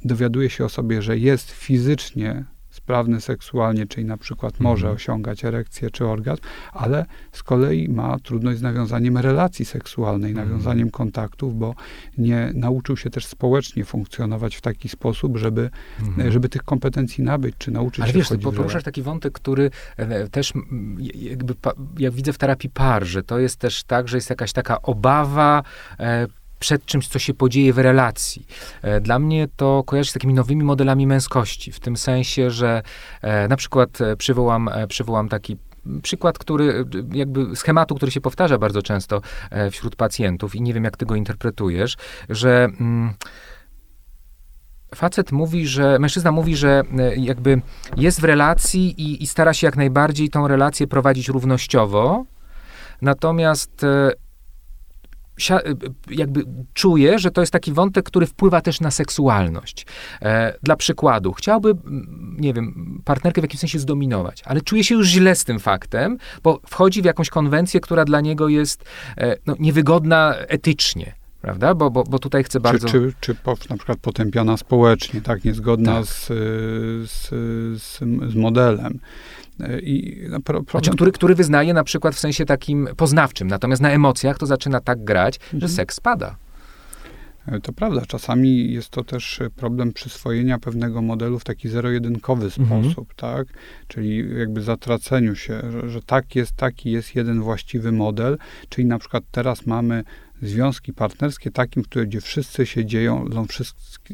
[0.04, 2.44] dowiaduje się o sobie, że jest fizycznie
[2.88, 4.70] sprawny seksualnie, czyli na przykład mhm.
[4.70, 10.48] może osiągać erekcję czy orgazm, ale z kolei ma trudność z nawiązaniem relacji seksualnej, mhm.
[10.48, 11.74] nawiązaniem kontaktów, bo
[12.18, 15.70] nie nauczył się też społecznie funkcjonować w taki sposób, żeby,
[16.00, 16.32] mhm.
[16.32, 20.28] żeby tych kompetencji nabyć, czy nauczyć ale się wiesz, ty poruszasz taki wątek, który e,
[20.28, 20.52] też
[21.14, 21.54] jakby,
[21.98, 25.62] jak widzę w terapii par, że to jest też tak, że jest jakaś taka obawa
[26.00, 26.26] e,
[26.58, 28.46] przed czymś, co się podzieje w relacji.
[28.82, 32.82] E, dla mnie to kojarzy się z takimi nowymi modelami męskości, w tym sensie, że
[33.22, 35.56] e, na przykład e, przywołam, przywołam taki
[36.02, 39.20] przykład, który jakby schematu, który się powtarza bardzo często
[39.70, 41.96] wśród pacjentów i nie wiem, jak ty go interpretujesz,
[42.28, 43.14] że mm,
[44.94, 46.82] facet mówi, że, mężczyzna mówi, że
[47.16, 47.60] jakby
[47.96, 52.24] jest w relacji i, i stara się jak najbardziej tą relację prowadzić równościowo,
[53.02, 53.84] natomiast
[56.10, 59.86] jakby czuję, że to jest taki wątek, który wpływa też na seksualność.
[60.22, 61.74] E, dla przykładu, chciałby,
[62.38, 66.18] nie wiem, partnerkę w jakimś sensie zdominować, ale czuje się już źle z tym faktem,
[66.42, 68.84] bo wchodzi w jakąś konwencję, która dla niego jest
[69.16, 71.74] e, no, niewygodna etycznie prawda?
[71.74, 72.88] Bo, bo, bo tutaj chcę bardzo...
[72.88, 75.44] Czy, czy, czy na przykład potępiana społecznie, tak?
[75.44, 76.04] Niezgodna tak.
[76.06, 76.26] Z,
[77.10, 77.28] z,
[77.82, 77.98] z,
[78.32, 78.98] z modelem.
[79.82, 80.64] I no, pro, problem...
[80.84, 84.80] znaczy, który, który wyznaje na przykład w sensie takim poznawczym, natomiast na emocjach to zaczyna
[84.80, 85.60] tak grać, mhm.
[85.60, 86.36] że seks spada.
[87.52, 92.84] E, to prawda, czasami jest to też problem przyswojenia pewnego modelu w taki zero-jedynkowy mhm.
[92.84, 93.46] sposób, tak?
[93.88, 98.98] Czyli jakby zatraceniu się, że, że tak jest, taki jest jeden właściwy model, czyli na
[98.98, 100.04] przykład teraz mamy
[100.42, 103.24] związki partnerskie takim, które, gdzie wszyscy się dzieją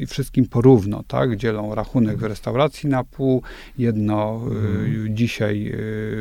[0.09, 1.37] wszystkim porówno, tak?
[1.37, 3.43] Dzielą rachunek w restauracji na pół,
[3.79, 4.41] jedno
[5.07, 5.73] y, dzisiaj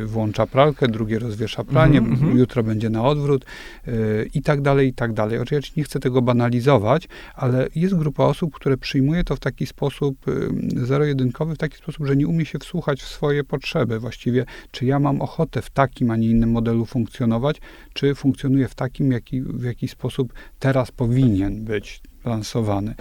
[0.02, 2.36] y, włącza pralkę, drugie rozwiesza pranie, mm -hmm.
[2.36, 3.44] jutro będzie na odwrót
[3.88, 5.38] y, i tak dalej, i tak dalej.
[5.38, 10.28] Oczywiście nie chcę tego banalizować, ale jest grupa osób, które przyjmuje to w taki sposób
[10.28, 13.98] y, zero-jedynkowy, w taki sposób, że nie umie się wsłuchać w swoje potrzeby.
[13.98, 17.60] Właściwie, czy ja mam ochotę w takim, a nie innym modelu funkcjonować,
[17.92, 22.94] czy funkcjonuję w takim, jaki, w jaki sposób teraz powinien być lansowany.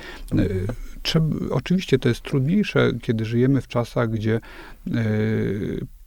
[1.02, 4.40] Trzeba, oczywiście to jest trudniejsze, kiedy żyjemy w czasach, gdzie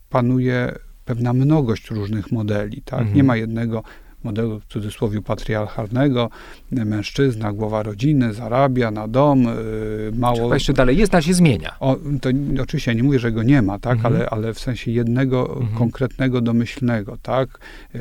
[0.09, 2.99] panuje pewna mnogość różnych modeli, tak?
[2.99, 3.17] Mhm.
[3.17, 3.83] Nie ma jednego
[4.27, 6.29] modelu w cudzysłowie patriarchalnego.
[6.71, 10.53] Mężczyzna, głowa rodziny, zarabia na dom, yy, mało...
[10.53, 11.75] Jeszcze dalej jest, a się zmienia.
[11.79, 12.29] O, to
[12.63, 14.15] oczywiście ja nie mówię, że go nie ma, tak, mhm.
[14.15, 15.77] ale, ale w sensie jednego mhm.
[15.77, 17.59] konkretnego, domyślnego, tak,
[17.93, 17.99] yy,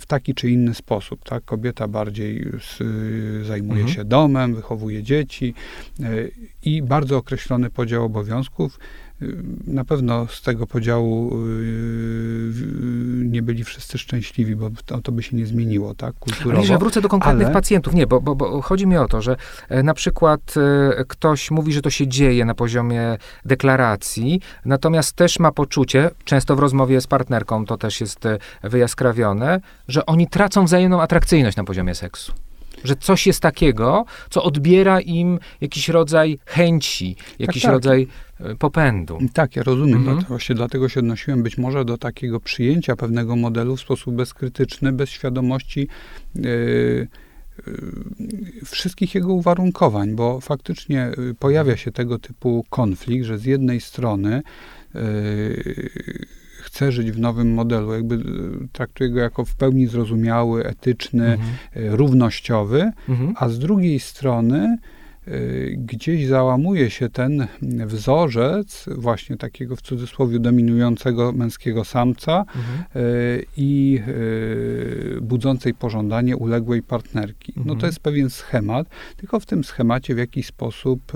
[0.00, 1.44] w taki czy inny sposób, tak.
[1.44, 2.34] Kobieta bardziej
[2.80, 3.96] yy, zajmuje mhm.
[3.96, 5.54] się domem, wychowuje dzieci
[6.62, 8.78] i bardzo określony podział obowiązków
[9.66, 12.52] na pewno z tego podziału y,
[13.24, 16.58] nie byli wszyscy szczęśliwi, bo to, to by się nie zmieniło, tak, kulturowo.
[16.58, 17.54] Ale ja wrócę do konkretnych ale...
[17.54, 17.94] pacjentów.
[17.94, 19.36] Nie, bo, bo, bo, chodzi mi o to, że
[19.68, 20.54] e, na przykład
[20.98, 26.56] e, ktoś mówi, że to się dzieje na poziomie deklaracji, natomiast też ma poczucie, często
[26.56, 31.64] w rozmowie z partnerką to też jest e, wyjaskrawione, że oni tracą wzajemną atrakcyjność na
[31.64, 32.32] poziomie seksu
[32.84, 37.72] że coś jest takiego, co odbiera im jakiś rodzaj chęci, jakiś tak, tak.
[37.72, 38.08] rodzaj
[38.58, 39.18] popędu.
[39.32, 39.94] Tak, ja rozumiem.
[39.94, 40.04] Mhm.
[40.04, 44.92] Dlatego, właśnie dlatego się odnosiłem być może do takiego przyjęcia pewnego modelu w sposób bezkrytyczny,
[44.92, 45.88] bez świadomości
[46.34, 47.08] yy,
[48.64, 54.42] wszystkich jego uwarunkowań, bo faktycznie pojawia się tego typu konflikt, że z jednej strony
[56.62, 58.18] chce żyć w nowym modelu, jakby
[58.72, 61.96] traktuje go jako w pełni zrozumiały, etyczny, mhm.
[61.96, 63.34] Równościowy, mhm.
[63.36, 64.95] a z drugiej strony Y,
[65.76, 67.46] gdzieś załamuje się ten
[67.86, 73.04] wzorzec właśnie takiego w cudzysłowie dominującego męskiego samca mhm.
[73.06, 77.52] Y, i y, budzącej pożądanie uległej partnerki.
[77.52, 77.66] Mhm.
[77.66, 77.88] No to mhm.
[77.88, 81.12] jest pewien schemat, tylko w tym schemacie w jakiś sposób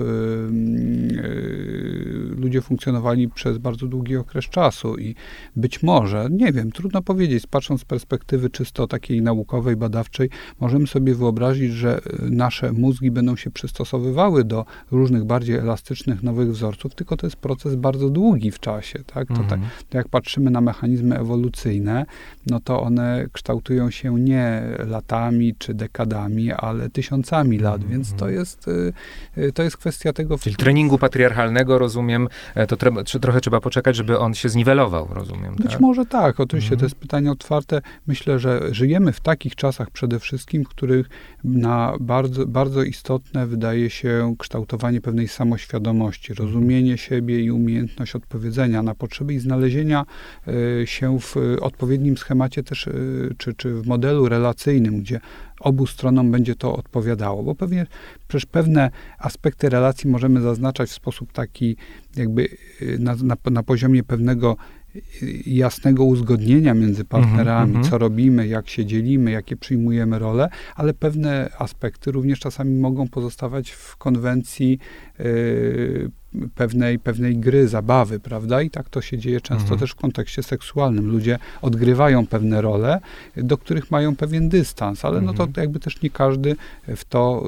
[2.37, 5.15] ludzie funkcjonowali przez bardzo długi okres czasu i
[5.55, 11.15] być może, nie wiem, trudno powiedzieć, patrząc z perspektywy czysto takiej naukowej, badawczej, możemy sobie
[11.15, 17.17] wyobrazić, że nasze mózgi będą się przystosować dostosowywały do różnych bardziej elastycznych, nowych wzorców, tylko
[17.17, 18.99] to jest proces bardzo długi w czasie.
[19.13, 19.27] Tak?
[19.27, 19.69] To, tak, mhm.
[19.89, 22.05] to jak patrzymy na mechanizmy ewolucyjne,
[22.47, 27.91] no to one kształtują się nie latami czy dekadami, ale tysiącami lat, mhm.
[27.91, 28.93] więc to jest, y,
[29.37, 30.37] y, to jest kwestia tego...
[30.37, 32.77] Czyli treningu patriarchalnego, rozumiem, e, to
[33.21, 35.55] trochę trzeba poczekać, żeby on się zniwelował, rozumiem.
[35.55, 35.79] Być tak?
[35.79, 36.79] może tak, oczywiście mhm.
[36.79, 37.81] to jest pytanie otwarte.
[38.07, 41.09] Myślę, że żyjemy w takich czasach przede wszystkim, w których
[41.43, 48.95] na bardzo, bardzo istotne wydaje się kształtowanie pewnej samoświadomości, rozumienie siebie i umiejętność odpowiedzenia na
[48.95, 50.05] potrzeby i znalezienia
[50.47, 52.93] e, się w odpowiednim schemacie też, e,
[53.37, 55.19] czy, czy w modelu relacyjnym, gdzie
[55.59, 57.85] obu stronom będzie to odpowiadało, bo pewnie
[58.27, 61.75] przecież pewne aspekty relacji możemy zaznaczać w sposób taki
[62.15, 62.47] jakby
[62.81, 64.57] e, na, na, na poziomie pewnego
[65.45, 67.89] jasnego uzgodnienia między partnerami, mm -hmm.
[67.89, 73.71] co robimy, jak się dzielimy, jakie przyjmujemy role, ale pewne aspekty również czasami mogą pozostawać
[73.71, 74.79] w konwencji
[75.19, 76.11] y,
[76.55, 78.61] pewnej, pewnej gry, zabawy, prawda?
[78.61, 79.79] I tak to się dzieje często mhm.
[79.79, 81.11] też w kontekście seksualnym.
[81.11, 82.99] Ludzie odgrywają pewne role,
[83.37, 85.25] do których mają pewien dystans, ale mhm.
[85.25, 85.63] no to mhm.
[85.63, 86.55] jakby też nie każdy
[86.95, 87.43] w to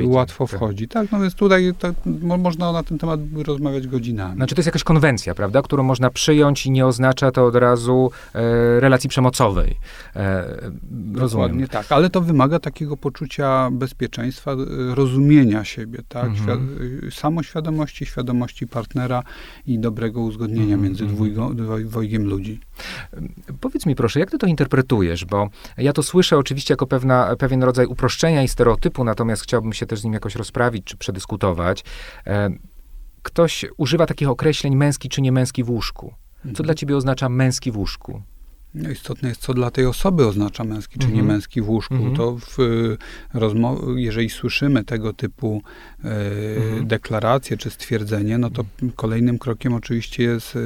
[0.00, 0.56] y, łatwo tak.
[0.56, 0.88] wchodzi.
[0.88, 1.72] Tak, no więc tutaj
[2.20, 4.36] można na ten temat rozmawiać godzinami.
[4.36, 8.10] Znaczy to jest jakaś konwencja, prawda, którą można przyjąć i nie oznacza to od razu
[8.34, 9.76] e, relacji przemocowej.
[10.16, 14.56] E, Dokładnie tak, ale to wymaga takiego poczucia bezpieczeństwa,
[14.94, 16.24] rozumienia siebie, tak?
[16.24, 16.46] Mhm.
[16.46, 18.17] Świad- samoświadomości, świadomości
[18.70, 19.22] partnera
[19.66, 21.50] i dobrego uzgodnienia mm między dwójgo,
[21.84, 22.60] dwojgiem ludzi.
[23.60, 27.62] Powiedz mi proszę, jak ty to interpretujesz, bo ja to słyszę oczywiście jako pewna, pewien
[27.62, 31.84] rodzaj uproszczenia i stereotypu, natomiast chciałbym się też z nim jakoś rozprawić czy przedyskutować.
[33.22, 36.14] Ktoś używa takich określeń męski czy nie męski w łóżku.
[36.42, 36.64] Co mhm.
[36.64, 38.22] dla ciebie oznacza męski w łóżku?
[38.74, 41.26] No istotne jest, co dla tej osoby oznacza męski, czy nie mhm.
[41.26, 41.94] męski w łóżku.
[41.94, 42.16] Mm -hmm.
[42.16, 42.56] To w
[43.34, 45.62] rozmowie, jeżeli słyszymy tego typu
[46.04, 46.86] e, mm -hmm.
[46.86, 48.64] deklaracje czy stwierdzenie, no to
[48.96, 50.60] kolejnym krokiem oczywiście jest e,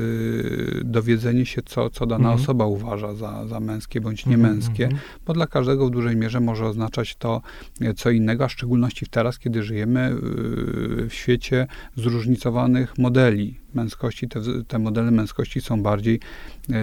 [0.84, 2.42] dowiedzenie się, co, co dana mm -hmm.
[2.42, 4.88] osoba uważa za, za męskie bądź niemęskie,
[5.26, 7.42] bo dla każdego w dużej mierze może oznaczać to
[7.80, 10.12] e, co innego, a w szczególności teraz, kiedy żyjemy e,
[11.08, 16.20] w świecie zróżnicowanych modeli męskości, te, te modele męskości są bardziej
[16.68, 16.76] yy,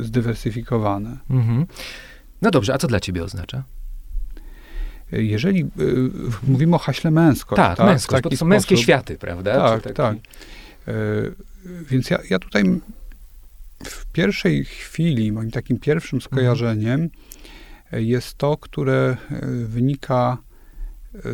[0.00, 1.18] zdywersyfikowane.
[1.30, 1.66] Mhm.
[2.42, 3.64] No dobrze, a co dla ciebie oznacza?
[5.12, 5.66] Jeżeli y,
[6.46, 7.56] mówimy o haśle męskość.
[7.56, 9.54] Tak, tak męskość, bo to są sposób, męskie światy, prawda?
[9.54, 9.94] Tak, taki...
[9.94, 10.16] tak.
[10.88, 11.34] Y,
[11.90, 12.80] więc ja, ja tutaj
[13.84, 16.30] w pierwszej chwili, moim takim pierwszym mhm.
[16.30, 18.04] skojarzeniem mhm.
[18.04, 19.16] jest to, które
[19.64, 20.38] wynika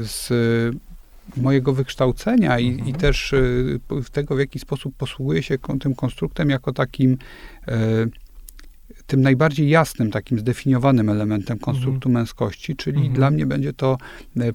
[0.02, 0.28] z
[1.36, 2.88] mojego wykształcenia i, mhm.
[2.88, 3.80] i też y,
[4.12, 7.18] tego, w jaki sposób posługuje się tym konstruktem jako takim
[7.68, 8.06] e,
[9.06, 12.12] tym najbardziej jasnym, takim zdefiniowanym elementem konstruktu mhm.
[12.12, 13.14] męskości, czyli mhm.
[13.14, 13.98] dla mnie będzie to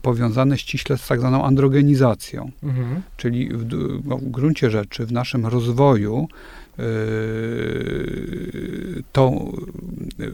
[0.02, 2.52] powiązane ściśle z tak zwaną androgenizacją.
[2.64, 3.02] Mhm.
[3.18, 3.66] Czyli w,
[4.06, 6.28] no, w gruncie rzeczy w naszym rozwoju
[9.12, 9.52] to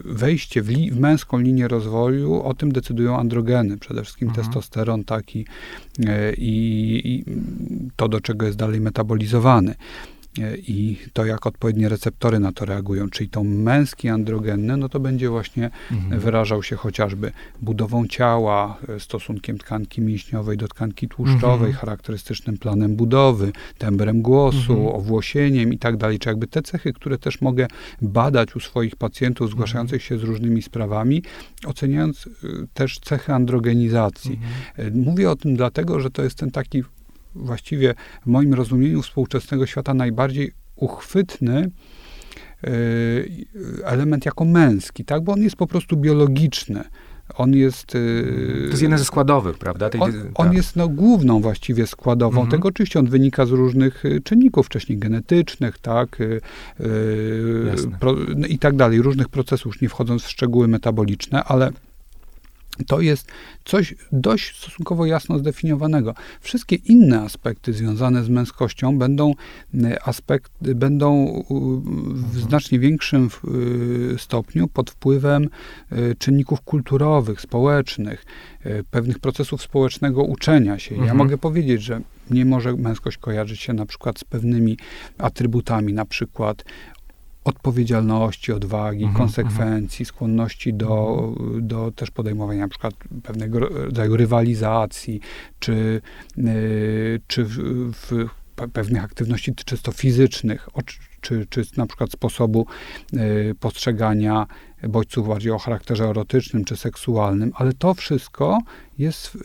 [0.04, 4.46] wejście w, li, w, męską linię rozwoju, o tym decydują androgeny, przede wszystkim mhm.
[4.46, 5.46] testosteron taki
[5.98, 6.06] yy,
[6.38, 7.24] i, i
[7.96, 9.74] to, do czego jest dalej metabolizowany
[10.56, 15.28] i to, jak odpowiednie receptory na to reagują, czyli to męski androgenny, no to będzie
[15.28, 16.20] właśnie mhm.
[16.20, 21.74] wyrażał się chociażby budową ciała, e, stosunkiem tkanki mięśniowej do tkanki tłuszczowej, mhm.
[21.74, 24.96] charakterystycznym planem budowy, tembrem głosu, mhm.
[24.96, 27.66] owłosieniem i tak dalej, czy jakby te cechy, które też mogę
[28.02, 29.56] badać u swoich pacjentów mhm.
[29.56, 31.22] zgłaszających się z różnymi sprawami,
[31.66, 32.30] oceniając e,
[32.74, 34.40] też cechy androgenizacji.
[34.76, 34.94] Mhm.
[34.94, 36.82] E, mówię o tym dlatego, że to jest ten taki
[37.34, 41.70] właściwie w moim rozumieniu współczesnego świata najbardziej uchwytny
[42.64, 42.70] e,
[43.84, 45.24] element jako męski, tak?
[45.24, 46.84] Bo on jest po prostu biologiczny.
[47.34, 47.94] On jest.
[47.94, 49.90] E, to jest jeden ze składowych, prawda?
[49.90, 50.56] Tej, on, on tak.
[50.56, 52.50] jest no, główną właściwie składową mhm.
[52.50, 52.68] tego.
[52.68, 56.16] Oczywiście on wynika z różnych e, czynników, wcześniej genetycznych, tak?
[58.00, 61.70] pro, no, I tak dalej, różnych procesów, już nie wchodząc w szczegóły metaboliczne, ale
[62.86, 63.32] to jest
[63.64, 66.14] coś dość stosunkowo jasno zdefiniowanego.
[66.40, 69.34] Wszystkie inne aspekty związane z męskością będą,
[69.84, 71.42] e, aspekt, będą
[72.32, 73.28] w znacznie większym
[74.14, 75.48] e, stopniu pod wpływem
[75.90, 78.24] e, czynników kulturowych, społecznych,
[78.90, 80.90] pewnych procesów społecznego uczenia się.
[80.90, 81.08] Mhm.
[81.08, 84.76] Ja mogę powiedzieć, że nie może męskość kojarzyć się na przykład z pewnymi
[85.18, 86.64] atrybutami, na przykład
[87.48, 95.20] odpowiedzialności, odwagi, mm -hmm, konsekwencji, skłonności do, do też podejmowania na przykład pewnego rodzaju rywalizacji,
[95.58, 96.00] czy,
[96.36, 97.56] yy, czy w,
[97.92, 98.28] w
[98.72, 100.68] pewnych aktywności czysto fizycznych,
[101.20, 102.66] czy, czy na przykład sposobu
[103.14, 104.46] y, postrzegania
[104.82, 108.58] bodźców bardziej o charakterze erotycznym czy seksualnym, ale to wszystko
[108.98, 109.38] jest w,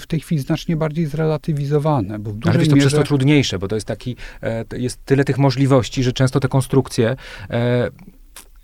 [0.00, 2.18] w tej chwili znacznie bardziej zrelatywizowane.
[2.18, 2.88] Bo w dużej ale jest to mierze...
[2.88, 6.48] przez to trudniejsze, bo to jest taki, e, jest tyle tych możliwości, że często te
[6.48, 7.16] konstrukcje
[7.50, 7.90] e,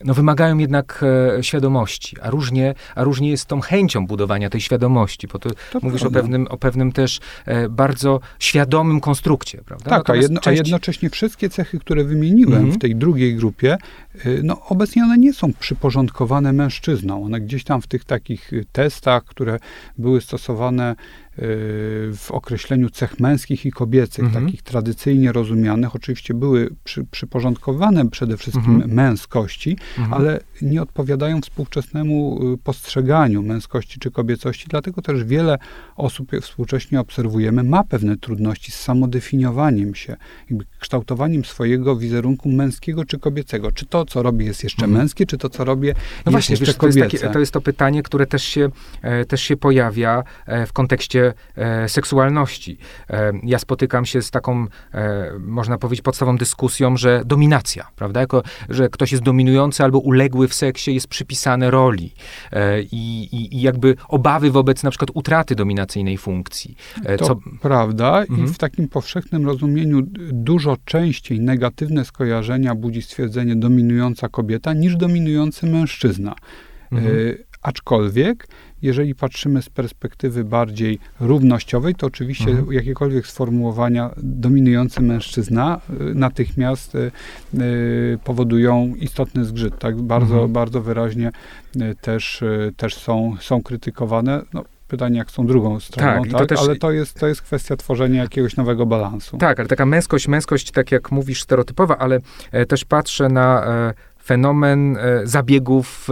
[0.04, 1.04] no, wymagają jednak
[1.38, 5.78] e, świadomości, a różnie, a różnie jest tą chęcią budowania tej świadomości, bo to, to
[5.82, 9.90] mówisz o pewnym, o pewnym też e, bardzo świadomym konstrukcie, prawda?
[9.90, 10.60] Tak, a, jedno, część...
[10.60, 12.74] a, jednocześnie wszystkie cechy, które wymieniłem mm -hmm.
[12.74, 13.72] w tej drugiej grupie,
[14.14, 17.22] e, no obecnie one nie są przyporządkowane mężczyznom.
[17.22, 19.58] One gdzieś tam w tych takich testach, które
[19.98, 20.96] były stosowane
[22.16, 24.44] w określeniu cech męskich i kobiecych, mhm.
[24.44, 28.92] takich tradycyjnie rozumianych, oczywiście były przy, przyporządkowane przede wszystkim mhm.
[28.92, 30.14] męskości, mhm.
[30.14, 35.58] ale nie odpowiadają współczesnemu y, postrzeganiu męskości czy kobiecości, dlatego też wiele
[35.96, 40.16] osób współcześnie obserwujemy ma pewne trudności z samodefiniowaniem się,
[40.80, 43.72] kształtowaniem swojego wizerunku męskiego czy kobiecego.
[43.72, 44.98] Czy to, co robię, jest jeszcze mhm.
[45.02, 46.98] męskie, czy to, co robię, no jest właśnie, jeszcze wiesz, kobiece.
[46.98, 48.68] To jest, takie, to jest to pytanie, które też się,
[49.02, 51.25] e, też się pojawia e, w kontekście
[51.56, 52.78] e, seksualności.
[53.10, 58.20] E, ja spotykam się z taką, e, można powiedzieć, podstawową dyskusją, że dominacja, prawda?
[58.20, 62.14] Jako, że ktoś jest dominujący albo uległy w seksie, jest przypisane roli.
[62.92, 66.76] I, i, I, jakby obawy wobec na przykład utraty dominacyjnej funkcji.
[67.18, 67.36] To co...
[67.60, 68.44] prawda mhm.
[68.44, 75.66] i w takim powszechnym rozumieniu dużo częściej negatywne skojarzenia budzi stwierdzenie dominująca kobieta niż dominujący
[75.66, 76.34] mężczyzna.
[76.92, 77.16] Mhm.
[77.16, 77.18] E,
[77.62, 78.48] aczkolwiek
[78.82, 82.72] jeżeli patrzymy z perspektywy bardziej równościowej, to oczywiście mhm.
[82.72, 87.10] jakiekolwiek sformułowania dominujący mężczyzna y, natychmiast y,
[87.54, 89.78] y, powodują istotny zgrzyt.
[89.78, 90.52] Tak bardzo, mhm.
[90.52, 91.32] bardzo wyraźnie
[92.00, 92.44] też,
[92.76, 94.42] też są, są krytykowane.
[94.54, 96.40] No, pytanie, jak są drugą stroną, tak, tak?
[96.40, 96.58] To też...
[96.58, 99.36] ale to jest, to jest kwestia tworzenia jakiegoś nowego balansu.
[99.36, 102.20] Tak, ale taka męskość, męskość, tak jak mówisz, stereotypowa, ale
[102.52, 106.08] e, też patrzę na e, fenomen e, zabiegów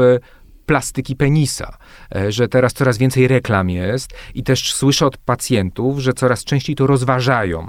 [0.66, 1.78] plastyki penisa,
[2.16, 6.76] e, że teraz coraz więcej reklam jest i też słyszę od pacjentów, że coraz częściej
[6.76, 7.68] to rozważają.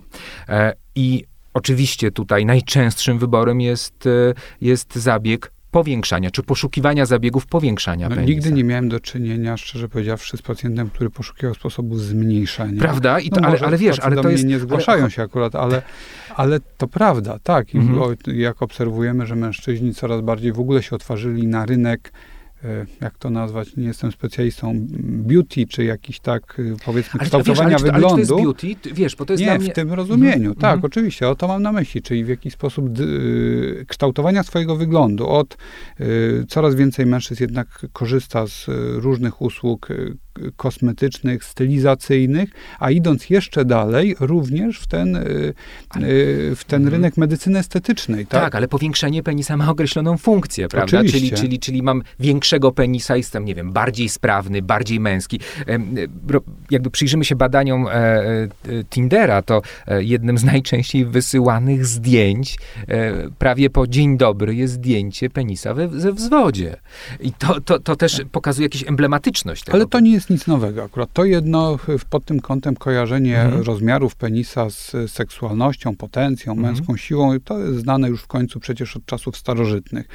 [0.49, 8.09] E, I oczywiście tutaj najczęstszym wyborem jest, e, jest zabieg powiększania, czy poszukiwania zabiegów powiększania
[8.09, 8.33] no, penisa.
[8.33, 12.81] Nigdy nie miałem do czynienia, szczerze powiedziawszy, z pacjentem, który poszukiwał sposobu zmniejszania.
[12.81, 13.19] Prawda?
[13.19, 14.43] I to, no, ale, ale wiesz, ale to jest...
[14.43, 15.11] nie zgłaszają ale...
[15.11, 15.81] się akurat, ale,
[16.35, 17.73] ale to prawda, tak.
[17.73, 18.15] I mhm.
[18.27, 22.11] jak obserwujemy, że mężczyźni coraz bardziej w ogóle się otworzyli na rynek
[23.01, 27.81] jak to nazwać, nie jestem specjalistą, beauty, czy jakiś tak, e, powiedzmy, ale, kształtowania wiesz,
[27.81, 28.15] ale, wyglądu.
[28.15, 28.93] Ale czy to jest beauty?
[28.93, 29.71] Wiesz, bo to jest Nie, mnie...
[29.71, 30.85] w tym rozumieniu, mm, tak, mm.
[30.85, 35.27] oczywiście, o to mam na myśli, czyli w jakiś sposób y, kształtowania swojego wyglądu.
[35.27, 35.57] Od
[35.99, 39.87] y, coraz więcej mężczyzn jednak korzysta z różnych usług
[40.55, 45.19] kosmetycznych, stylizacyjnych, a idąc jeszcze dalej, również w ten,
[46.55, 46.93] w ten mhm.
[46.93, 48.27] rynek medycyny estetycznej.
[48.27, 48.41] Tak?
[48.41, 51.03] tak, ale powiększenie penisa ma określoną funkcję, prawda?
[51.03, 55.39] Czyli, czyli, czyli mam większego penisa, jestem, nie wiem, bardziej sprawny, bardziej męski.
[56.71, 57.87] Jakby przyjrzymy się badaniom
[58.89, 59.61] Tindera, to
[59.99, 62.57] jednym z najczęściej wysyłanych zdjęć
[63.39, 66.75] prawie po dzień dobry jest zdjęcie penisa we, ze wzwodzie.
[67.19, 69.75] I to, to, to też pokazuje jakąś emblematyczność tego.
[69.77, 71.09] Ale to nie jest nic nowego akurat.
[71.13, 71.77] To jedno
[72.09, 73.63] pod tym kątem kojarzenie mhm.
[73.63, 76.73] rozmiarów penisa z seksualnością, potencją, mhm.
[76.73, 80.07] męską siłą, to jest znane już w końcu przecież od czasów starożytnych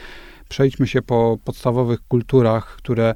[0.50, 3.14] przejdźmy się po podstawowych kulturach, które,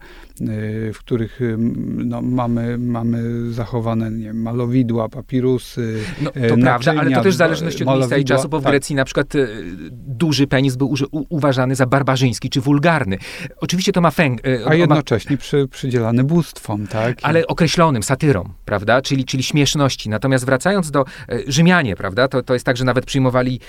[0.93, 1.57] w których y,
[2.05, 6.01] no, mamy, mamy zachowane nie wiem, malowidła, papirusy.
[6.22, 8.62] No, to naczynia, prawda, ale to też w zależności od miejsca i czasu, bo w
[8.62, 8.72] tak.
[8.72, 9.49] Grecji na przykład y,
[9.93, 10.95] duży penis był
[11.28, 13.18] uważany za barbarzyński czy wulgarny.
[13.61, 14.41] Oczywiście to ma fęg.
[14.66, 17.18] A jednocześnie przy, przydzielany bóstwom, tak?
[17.22, 19.03] Ale określonym, satyrom, prawda?
[19.03, 20.09] Czyli, czyli śmieszności.
[20.09, 21.05] Natomiast wracając do
[21.47, 22.28] Rzymianie, prawda?
[22.28, 23.61] To, to jest tak, że nawet przyjmowali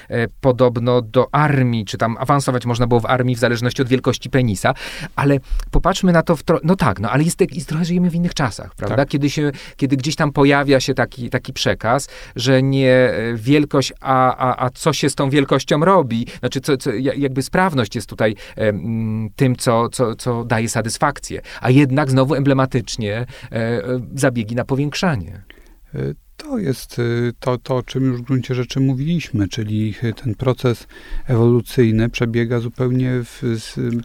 [0.41, 4.73] podobno do armii, czy tam awansować można było w armii w zależności od wielkości penisa,
[5.15, 5.37] ale
[5.71, 8.33] popatrzmy na to, w tro- no tak, no ale jest, jest trochę żyjemy w innych
[8.33, 8.95] czasach, prawda?
[8.95, 9.09] Tak.
[9.09, 14.35] Kiedy, się, kiedy gdzieś tam pojawia się taki, taki przekaz, że nie e, wielkość, a,
[14.37, 18.35] a, a co się z tą wielkością robi, znaczy co, co jakby sprawność jest tutaj
[18.57, 18.73] e,
[19.35, 23.81] tym, co, co, co daje satysfakcję, a jednak znowu emblematycznie e, e
[24.15, 25.43] zabiegi na powiększanie.
[26.37, 30.87] To jest y, to, to, o czym już w gruncie rzeczy mówiliśmy, czyli ten proces
[31.27, 33.41] ewolucyjny przebiega zupełnie, w,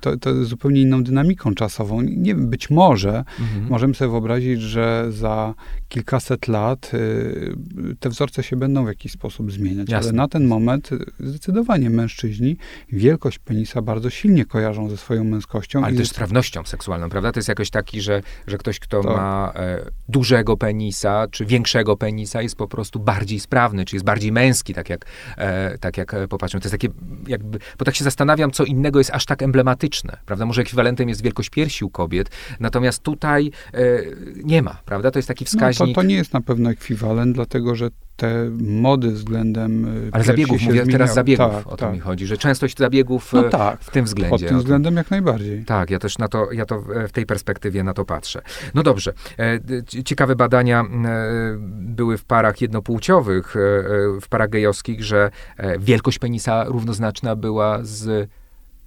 [0.00, 2.02] to, to zupełnie inną dynamiką czasową.
[2.02, 3.66] Nie wiem, być może mhm.
[3.70, 5.54] możemy sobie wyobrazić, że za
[5.88, 10.08] kilkaset lat y, te wzorce się będą w jakiś sposób zmieniać, Jasne.
[10.08, 12.56] ale na ten moment zdecydowanie mężczyźni
[12.92, 15.78] wielkość penisa bardzo silnie kojarzą ze swoją męskością.
[15.78, 16.12] Ale też jest...
[16.12, 17.32] sprawnością seksualną, prawda?
[17.32, 19.16] To jest jakoś taki, że, że ktoś, kto to...
[19.16, 24.06] ma e, dużego penisa, czy większego penisa, penisa jest po prostu bardziej sprawny, czy jest
[24.06, 25.06] bardziej męski, tak jak,
[25.36, 26.60] e, tak jak e, popatrzmy.
[26.60, 26.88] To jest takie
[27.26, 30.46] jakby, bo tak się zastanawiam, co innego jest aż tak emblematyczne, prawda?
[30.46, 33.80] Może ekwiwalentem jest wielkość piersi u kobiet, natomiast tutaj e,
[34.44, 35.10] nie ma, prawda?
[35.10, 35.88] To jest taki wskaźnik.
[35.88, 40.24] No to, to nie jest na pewno ekwiwalent, dlatego że te mody względem e, Ale
[40.24, 40.92] zabiegów, mówię zmieniały.
[40.92, 41.94] teraz zabiegów, tak, o to tak.
[41.94, 44.30] mi chodzi, że częstość zabiegów no tak, w tym względzie.
[44.30, 45.64] Pod tym względem jak najbardziej.
[45.64, 48.42] Tak, ja też na to, ja to w tej perspektywie na to patrzę.
[48.74, 49.12] No dobrze,
[50.04, 50.84] ciekawe badania
[51.70, 53.54] były w parach jednopłciowych,
[54.22, 55.30] w parach gejowskich, że
[55.78, 58.30] wielkość penisa równoznaczna była z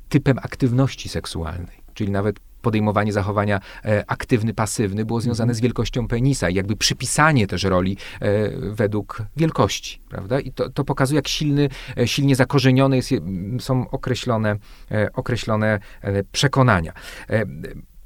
[0.10, 1.84] typem aktywności seksualnej.
[1.94, 5.58] Czyli nawet podejmowanie zachowania e, aktywny, pasywny było związane mhm.
[5.58, 10.40] z wielkością penisa i jakby przypisanie też roli e, według wielkości, prawda?
[10.40, 13.10] I to, to pokazuje, jak silny, e, silnie zakorzenione jest,
[13.60, 14.56] są określone,
[15.14, 15.80] określone
[16.32, 16.94] przekonania.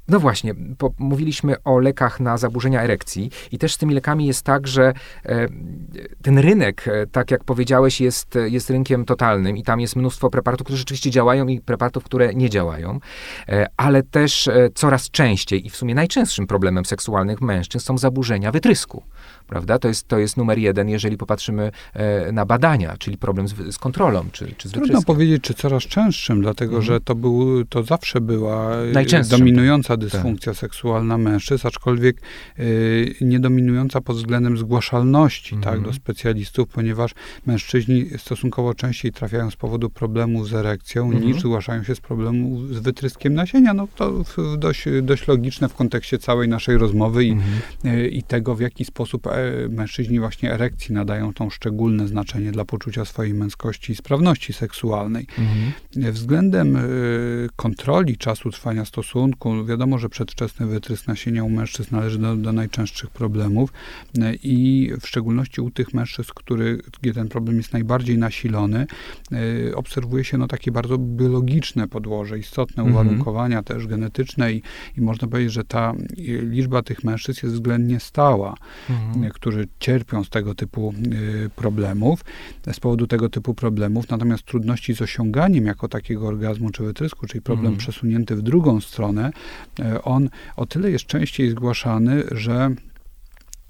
[0.08, 0.54] No właśnie,
[0.98, 4.92] mówiliśmy o lekach na zaburzenia erekcji i też z tymi lekami jest tak, że
[5.24, 5.46] e,
[6.22, 10.64] ten rynek, e, tak jak powiedziałeś, jest, jest rynkiem totalnym i tam jest mnóstwo preparatów,
[10.64, 13.00] które rzeczywiście działają i preparatów, które nie działają,
[13.48, 19.02] e, ale też coraz częściej i w sumie najczęstszym problemem seksualnych mężczyzn są zaburzenia wytrysku
[19.48, 19.78] prawda?
[19.78, 23.78] To jest, to jest numer jeden, jeżeli popatrzymy e, na badania, czyli problem z, z
[23.78, 26.84] kontrolą, czy, czy z Trudno powiedzieć, czy coraz częstszym, dlatego, mhm.
[26.86, 30.00] że to, był, to zawsze była e, dominująca tak.
[30.00, 30.60] dysfunkcja tak.
[30.60, 32.16] seksualna mężczyzn, aczkolwiek
[32.58, 35.82] y, nie dominująca pod względem zgłaszalności, tak, mhm.
[35.82, 37.14] do specjalistów, ponieważ
[37.46, 41.26] mężczyźni stosunkowo częściej trafiają z powodu problemu z erekcją, mhm.
[41.26, 43.74] niż zgłaszają się z problemu z wytryskiem nasienia.
[43.74, 44.24] No to
[44.58, 47.36] dość, dość logiczne w kontekście całej naszej rozmowy i,
[48.10, 49.26] i tego, w jaki sposób
[49.70, 55.26] mężczyźni właśnie erekcji nadają tą szczególne znaczenie dla poczucia swojej męskości i sprawności seksualnej.
[55.38, 56.12] Mhm.
[56.12, 56.80] Względem e,
[57.56, 63.10] kontroli czasu trwania stosunku, wiadomo, że przedwczesny wytrysk nasienia u mężczyzn należy do, do najczęstszych
[63.10, 63.72] problemów
[64.18, 68.86] e, i w szczególności u tych mężczyzn, który, gdzie ten problem jest najbardziej nasilony,
[69.32, 72.92] e, obserwuje się no, takie bardzo biologiczne podłoże, istotne mhm.
[72.92, 74.62] uwarunkowania też genetyczne i,
[74.96, 75.94] i można powiedzieć, że ta
[76.42, 78.54] liczba tych mężczyzn jest względnie stała.
[78.90, 82.24] Mhm którzy cierpią z tego typu y, problemów,
[82.72, 87.42] z powodu tego typu problemów, natomiast trudności z osiąganiem jako takiego orgazmu czy wytrysku, czyli
[87.42, 87.78] problem mhm.
[87.78, 89.30] przesunięty w drugą stronę,
[89.80, 92.70] y, on o tyle jest częściej zgłaszany, że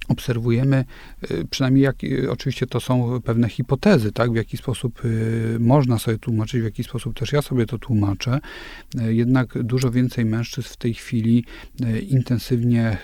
[0.08, 0.84] obserwujemy,
[1.30, 5.98] y, przynajmniej jak, y, oczywiście to są pewne hipotezy, tak, w jaki sposób y, można
[5.98, 8.40] sobie tłumaczyć, w jaki sposób też ja sobie to tłumaczę.
[8.94, 11.44] Jednak dużo więcej mężczyzn w tej chwili
[12.08, 12.98] intensywnie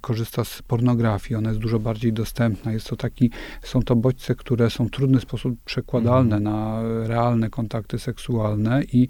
[0.00, 1.34] korzysta z pornografii.
[1.34, 2.72] Ona jest dużo bardziej dostępna.
[2.72, 3.30] Jest to taki,
[3.62, 6.42] są to bodźce, które są w trudny sposób przekładalne mhm.
[6.42, 9.08] na realne kontakty seksualne i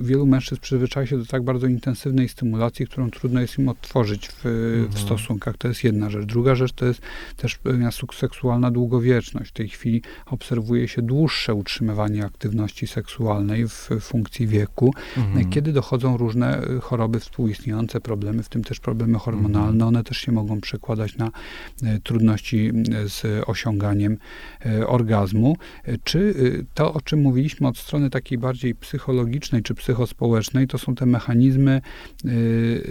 [0.00, 4.46] wielu mężczyzn przyzwyczaja się do tak bardzo intensywnej stymulacji, którą trudno jest im odtworzyć w,
[4.46, 4.88] mhm.
[4.88, 5.56] w stosunkach.
[5.56, 6.24] To jest jest jedna rzecz.
[6.24, 7.00] Druga rzecz to jest
[7.36, 9.50] też pewna seksualna długowieczność.
[9.50, 15.50] W tej chwili obserwuje się dłuższe utrzymywanie aktywności seksualnej w funkcji wieku, mhm.
[15.50, 19.68] kiedy dochodzą różne e, choroby współistniejące, problemy, w tym też problemy hormonalne.
[19.68, 19.88] Mhm.
[19.88, 21.30] One też się mogą przekładać na
[21.82, 22.72] e, trudności
[23.06, 24.18] z osiąganiem
[24.86, 25.56] orgazmu.
[26.04, 26.34] Czy
[26.74, 31.80] to, o czym mówiliśmy od strony takiej bardziej psychologicznej czy psychospołecznej, to są te mechanizmy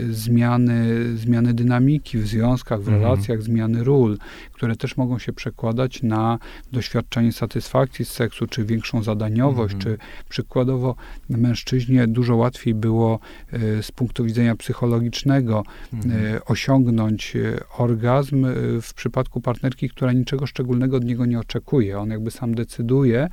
[0.09, 0.85] zmiany,
[1.17, 3.01] zmiany dynamiki w związkach, w mhm.
[3.01, 4.17] relacjach, zmiany ról,
[4.51, 6.39] które też mogą się przekładać na
[6.71, 9.97] doświadczenie satysfakcji z seksu, czy większą zadaniowość, mhm.
[9.97, 10.95] czy przykładowo
[11.29, 13.19] mężczyźnie dużo łatwiej było
[13.53, 15.63] y, z punktu widzenia psychologicznego
[15.93, 18.45] y, osiągnąć y, orgazm
[18.81, 21.99] w przypadku partnerki, która niczego szczególnego od niego nie oczekuje.
[21.99, 23.27] On jakby sam decyduje,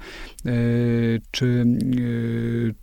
[1.31, 1.67] czy,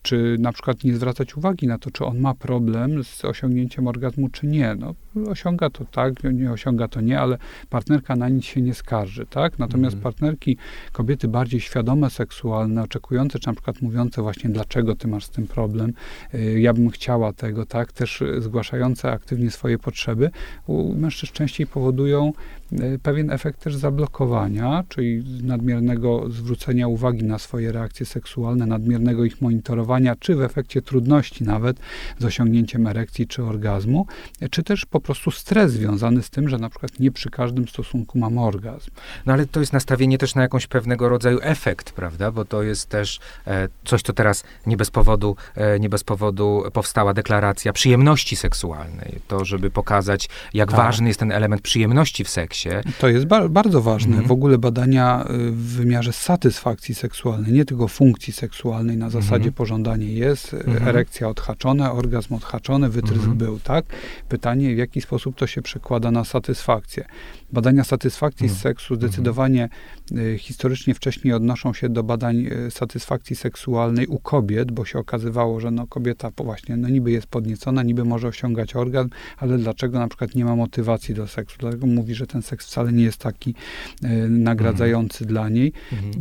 [0.02, 4.30] czy na przykład nie zwracać uwagi na to, czy on ma problem z osiągnięciem orgazmu,
[4.30, 4.76] czy nie.
[4.76, 4.96] No,
[5.28, 7.38] osiąga to tak, nie osiąga to nie, ale
[7.70, 9.60] partnerka na nic się nie skarży, tak?
[9.60, 10.04] Natomiast mm.
[10.04, 10.58] partnerki,
[10.92, 15.48] kobiety bardziej świadome seksualne, oczekujące, czy na przykład mówiące właśnie, dlaczego ty masz z tym
[15.48, 15.94] problem,
[16.34, 17.92] y, ja bym chciała tego, tak?
[17.92, 20.30] Też zgłaszające aktywnie swoje potrzeby,
[20.68, 22.59] u mężczyzn częściej powodują y,
[23.04, 30.16] pewien efekt też zablokowania, czyli nadmiernego zwrócenia uwagi na swoje reakcje seksualne, nadmiernego ich monitorowania,
[30.16, 31.80] czy w efekcie trudności nawet
[32.20, 34.08] z osiągnięciem erekcji czy orgazmu,
[34.52, 38.20] czy też po prostu stres związany z tym, że na przykład nie przy każdym stosunku
[38.20, 38.92] mam orgazm.
[39.26, 42.32] No ale to jest nastawienie też na jakąś pewnego rodzaju efekt, prawda?
[42.32, 46.64] Bo to jest też e, coś, co teraz nie bez powodu, e, nie bez powodu
[46.74, 49.20] powstała deklaracja przyjemności seksualnej.
[49.28, 50.78] To, żeby pokazać, jak tak.
[50.78, 52.59] ważny jest ten element przyjemności w seksie.
[53.00, 54.12] To jest ba bardzo ważne.
[54.12, 54.28] Mhm.
[54.28, 59.54] W ogóle badania y, w wymiarze satysfakcji seksualnej, nie tylko funkcji seksualnej na zasadzie mhm.
[59.54, 60.88] pożądanie jest, mhm.
[60.88, 63.38] erekcja odhaczona, orgazm odhaczony, wytrysk mhm.
[63.38, 63.86] był, tak?
[64.30, 67.06] Pytanie, w jaki sposób to się przekłada na satysfakcję.
[67.54, 68.62] Badania satysfakcji z mhm.
[68.62, 69.12] seksu mhm.
[69.12, 69.70] zdecydowanie
[70.12, 75.60] y, historycznie wcześniej odnoszą się do badań y, satysfakcji seksualnej u kobiet, bo się okazywało,
[75.60, 80.08] że no, kobieta właśnie no, niby jest podniecona, niby może osiągać orgazm, ale dlaczego na
[80.08, 81.58] przykład nie ma motywacji do seksu?
[81.60, 83.56] Dlatego mówi, że ten seks wcale nie jest taki
[84.04, 85.28] y, nagradzający mhm.
[85.28, 85.74] dla niej.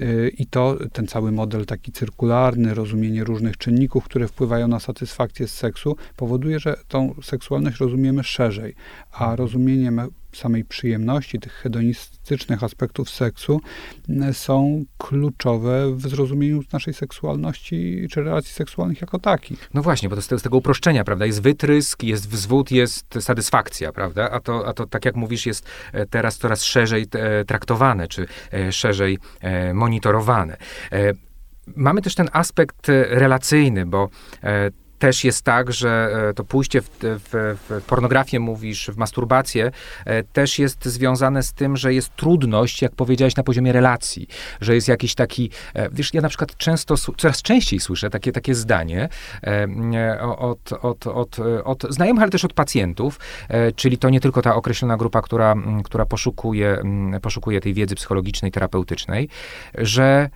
[0.03, 5.49] Y, I to ten cały model taki cyrkularny, rozumienie różnych czynników, które wpływają na satysfakcję
[5.49, 8.75] z seksu, powoduje, że tą seksualność rozumiemy szerzej,
[9.13, 9.91] a rozumienie
[10.33, 13.61] samej przyjemności, tych hedonistycznych aspektów seksu
[14.33, 19.71] są kluczowe w zrozumieniu naszej seksualności czy relacji seksualnych jako takich.
[19.75, 21.27] No właśnie, bo z, z tego uproszczenia, prawda?
[21.27, 24.31] Jest wytrysk, jest wzwód, jest satysfakcja, prawda?
[24.31, 28.27] A to, a to tak jak mówisz, jest e, teraz coraz szerzej e, traktowane, czy
[28.53, 29.19] e, szerzej
[29.75, 30.57] monitorowane.
[31.77, 34.09] Mamy też ten aspekt relacyjny, bo
[34.99, 39.71] też jest tak, że e, to pójście w, w, w, pornografię, mówisz, w masturbację,
[40.05, 44.29] e, też jest związane z tym, że jest trudność, jak powiedziałeś, na poziomie relacji,
[44.61, 48.55] że jest jakiś taki, e, wiesz, ja na przykład często, coraz częściej słyszę takie, takie
[48.55, 49.09] zdanie
[50.39, 53.21] od, od, od, od znajomych, ale też od pacjentów,
[53.77, 56.83] czyli to nie tylko ta określona grupa, która, która poszukuje,
[57.23, 59.29] poszukuje tej wiedzy psychologicznej, terapeutycznej,
[59.75, 60.31] że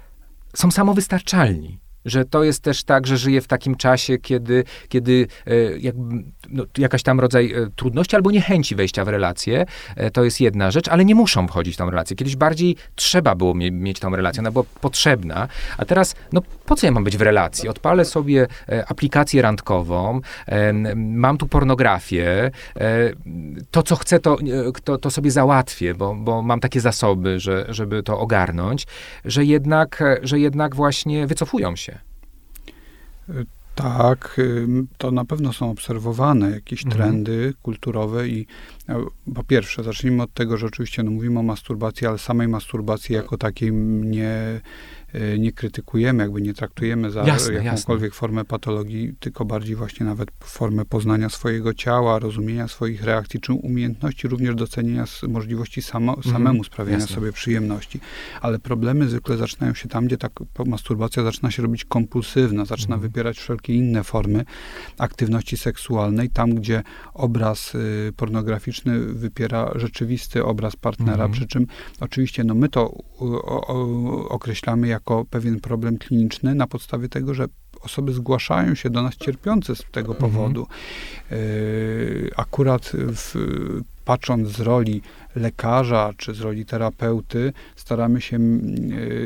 [0.56, 5.78] są samowystarczalni że to jest też tak, że żyje w takim czasie, kiedy, kiedy e,
[5.78, 10.40] jakby, no, jakaś tam rodzaj e, trudności albo niechęci wejścia w relację, e, to jest
[10.40, 12.16] jedna rzecz, ale nie muszą wchodzić w tą relację.
[12.16, 15.48] Kiedyś bardziej trzeba było mie mieć tą relację, ona była potrzebna,
[15.78, 17.68] a teraz, no po co ja mam być w relacji?
[17.68, 18.46] Odpalę sobie
[18.86, 20.20] aplikację randkową,
[20.96, 22.50] mam tu pornografię,
[23.70, 24.36] to co chcę, to,
[24.84, 28.86] to, to sobie załatwię, bo, bo mam takie zasoby, że, żeby to ogarnąć,
[29.24, 31.91] że jednak, że jednak właśnie wycofują się.
[33.74, 34.40] Tak,
[34.98, 37.02] to na pewno są obserwowane jakieś mhm.
[37.02, 38.46] trendy kulturowe i
[38.88, 39.04] e,
[39.34, 43.38] po pierwsze, zacznijmy od tego, że oczywiście no, mówimy o masturbacji, ale samej masturbacji jako
[43.38, 44.60] takiej nie,
[45.38, 48.18] nie krytykujemy, jakby nie traktujemy za jasne, jakąkolwiek jasne.
[48.20, 54.28] formę patologii, tylko bardziej właśnie nawet formę poznania swojego ciała, rozumienia swoich reakcji, czy umiejętności
[54.28, 57.14] również docenienia możliwości samo, mhm, samemu sprawiania jasne.
[57.14, 58.00] sobie przyjemności.
[58.40, 60.28] Ale problemy zwykle zaczynają się tam, gdzie ta
[60.66, 63.00] masturbacja zaczyna się robić kompulsywna, zaczyna mhm.
[63.00, 64.44] wybierać wszelkie inne formy
[64.98, 66.82] aktywności seksualnej, tam gdzie
[67.14, 71.32] obraz y, pornograficzny wypiera rzeczywisty obraz partnera, mhm.
[71.32, 71.66] przy czym
[72.00, 77.46] oczywiście no, my to o, o, określamy jako pewien problem kliniczny na podstawie tego, że
[77.80, 80.32] osoby zgłaszają się do nas cierpiące z tego mhm.
[80.32, 80.66] powodu.
[81.32, 83.34] Y, akurat w,
[84.12, 85.00] patrząc z roli
[85.36, 88.38] lekarza czy z roli terapeuty staramy się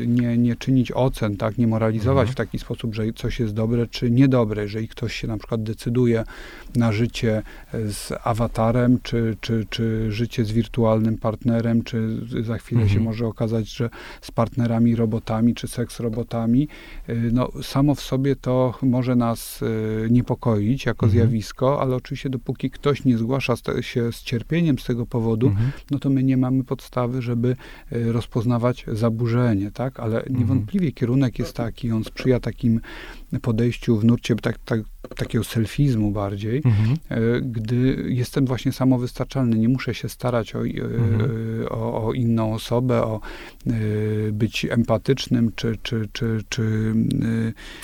[0.07, 2.33] nie, nie czynić ocen, tak, nie moralizować mhm.
[2.33, 4.61] w taki sposób, że coś jest dobre czy niedobre.
[4.61, 6.23] Jeżeli ktoś się na przykład decyduje
[6.75, 12.99] na życie z awatarem, czy, czy, czy życie z wirtualnym partnerem, czy za chwilę mhm.
[12.99, 13.89] się może okazać, że
[14.21, 16.67] z partnerami robotami, czy seks robotami,
[17.09, 19.63] y, no samo w sobie to może nas
[20.09, 21.11] niepokoić jako mhm.
[21.11, 25.71] zjawisko, ale oczywiście dopóki ktoś nie zgłasza się z cierpieniem z tego powodu, mhm.
[25.91, 27.55] no to my nie mamy podstawy, żeby
[27.91, 29.99] e, rozpoznawać zaburzenie, tak?
[29.99, 30.39] Ale mhm.
[30.39, 32.81] niewątpliwie kierunek jest taki, on sprzyja takim
[33.41, 34.81] podejściu w nurcie tak, tak,
[35.15, 36.97] takiego selfizmu bardziej, mhm.
[37.09, 41.67] E, gdy jestem właśnie samowystarczalny, nie muszę się starać o, e, mhm.
[41.69, 43.21] o, o, inną osobę, o
[44.31, 46.93] być empatycznym, czy, czy, czy, czy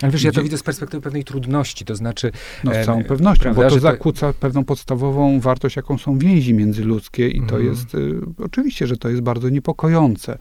[0.02, 0.28] Ale wiesz, gdzie...
[0.28, 2.32] ja to widzę z perspektywy pewnej trudności, to znaczy...
[2.64, 4.39] No z całą pewnością, prawda, bo to zakłóca to...
[4.39, 7.50] pewną podstawową wartość, jaką są więzi międzyludzkie i mhm.
[7.50, 7.98] to jest
[8.38, 10.38] oczywiście, że to jest bardzo niepokojące.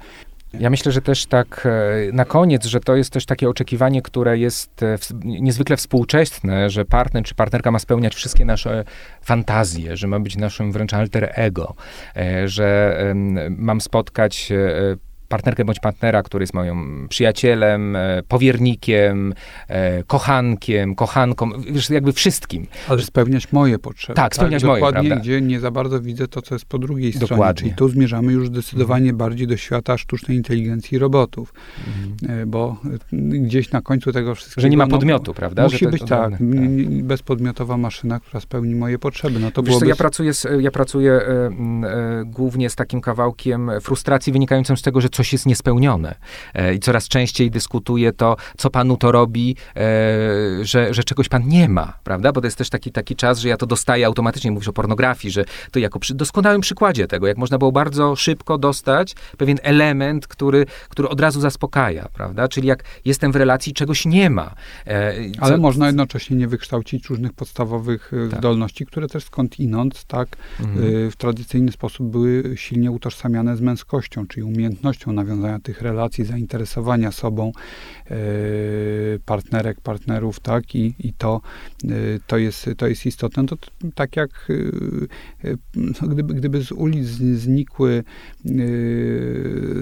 [0.60, 4.38] Ja myślę, że też tak e, na koniec, że to jest też takie oczekiwanie, które
[4.38, 8.84] jest e, niezwykle współczesne, że partner czy partnerka ma spełniać wszystkie nasze
[9.22, 11.74] fantazje, że ma być naszym wręcz alter ego,
[12.16, 12.96] e, że
[13.50, 14.52] mam spotkać
[15.32, 19.34] partnerkę bądź partnera, który jest moim przyjacielem, e, powiernikiem,
[19.68, 22.66] e, kochankiem, kochanką, wiesz, jakby wszystkim.
[22.88, 24.16] Ale spełniać moje potrzeby.
[24.16, 24.68] Tak, spełniać tak?
[24.68, 25.24] moje, Dokładnie, prawda?
[25.24, 27.36] gdzie nie za bardzo widzę to, co jest po drugiej Dokładnie.
[27.36, 27.54] stronie.
[27.54, 29.16] Czyli tu zmierzamy już zdecydowanie mhm.
[29.16, 31.54] bardziej do świata sztucznej inteligencji robotów.
[31.86, 32.50] Mhm.
[32.50, 32.76] Bo
[33.12, 34.62] gdzieś na końcu tego wszystkiego...
[34.62, 35.62] Że nie ma no, podmiotu, no, prawda?
[35.62, 36.42] Musi być tak, tak,
[37.02, 39.40] bezpodmiotowa maszyna, która spełni moje potrzeby.
[39.40, 43.70] No to Wiesz co, ja pracuję, z, ja pracuję e, e, głównie z takim kawałkiem
[43.80, 46.14] frustracji wynikającym z tego, że coś jest niespełnione.
[46.54, 49.80] E, I coraz częściej dyskutuję to, co panu to robi, e,
[50.64, 52.32] że, że czegoś pan nie ma, prawda?
[52.32, 54.50] Bo to jest też taki, taki czas, że ja to dostaję automatycznie.
[54.50, 58.58] Mówisz o pornografii, że to jako przy doskonałym przykładzie tego, jak można było bardzo szybko
[58.58, 62.48] dostać pewien element, który, który od razu zaspokaja, prawda?
[62.48, 64.54] Czyli jak jestem w relacji, czegoś nie ma.
[64.86, 65.42] E, co...
[65.42, 68.38] Ale można jednocześnie nie wykształcić różnych podstawowych tak.
[68.38, 70.28] zdolności, które też skądinąd, tak,
[70.60, 71.10] mhm.
[71.10, 77.52] w tradycyjny sposób były silnie utożsamiane z męskością, czyli umiejętnością nawiązania tych relacji, zainteresowania sobą
[78.10, 78.14] e,
[79.24, 81.40] partnerek, partnerów, tak, i, i to,
[81.84, 81.88] e,
[82.26, 83.46] to, jest, to jest istotne.
[83.46, 83.56] To,
[83.94, 84.48] tak jak
[85.44, 88.04] e, no, gdyby, gdyby z ulic znikły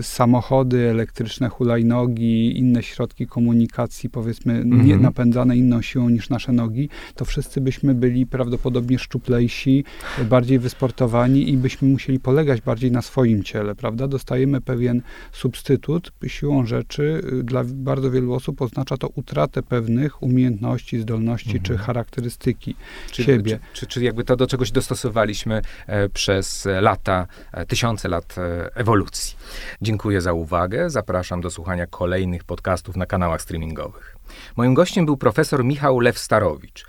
[0.02, 4.86] samochody elektryczne, hulajnogi, inne środki komunikacji, powiedzmy, mhm.
[4.86, 9.84] nie napędzane inną siłą niż nasze nogi, to wszyscy byśmy byli prawdopodobnie szczuplejsi,
[10.30, 14.08] bardziej wysportowani i byśmy musieli polegać bardziej na swoim ciele, prawda?
[14.08, 15.02] Dostajemy pewien
[15.32, 21.64] substytut siłą rzeczy y, dla bardzo wielu osób oznacza to utratę pewnych umiejętności, zdolności mhm.
[21.64, 22.76] czy charakterystyki
[23.10, 23.58] czy, siebie.
[23.72, 28.76] Czy, czy, czy, jakby to do czegoś dostosowaliśmy e, przez lata, e, tysiące lat e,
[28.76, 29.36] ewolucji.
[29.82, 30.90] Dziękuję za uwagę.
[30.90, 34.16] Zapraszam do słuchania kolejnych podcastów na kanałach streamingowych.
[34.56, 36.84] Moim gościem był profesor Michał Lew-Starowicz.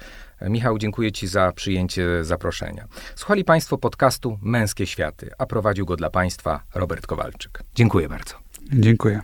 [0.50, 2.88] Michał, dziękuję Ci za przyjęcie zaproszenia.
[3.16, 7.64] Słuchali Państwo podcastu Męskie Światy, a prowadził go dla Państwa Robert Kowalczyk.
[7.76, 8.36] Dziękuję bardzo.
[8.74, 9.22] Dziękuję.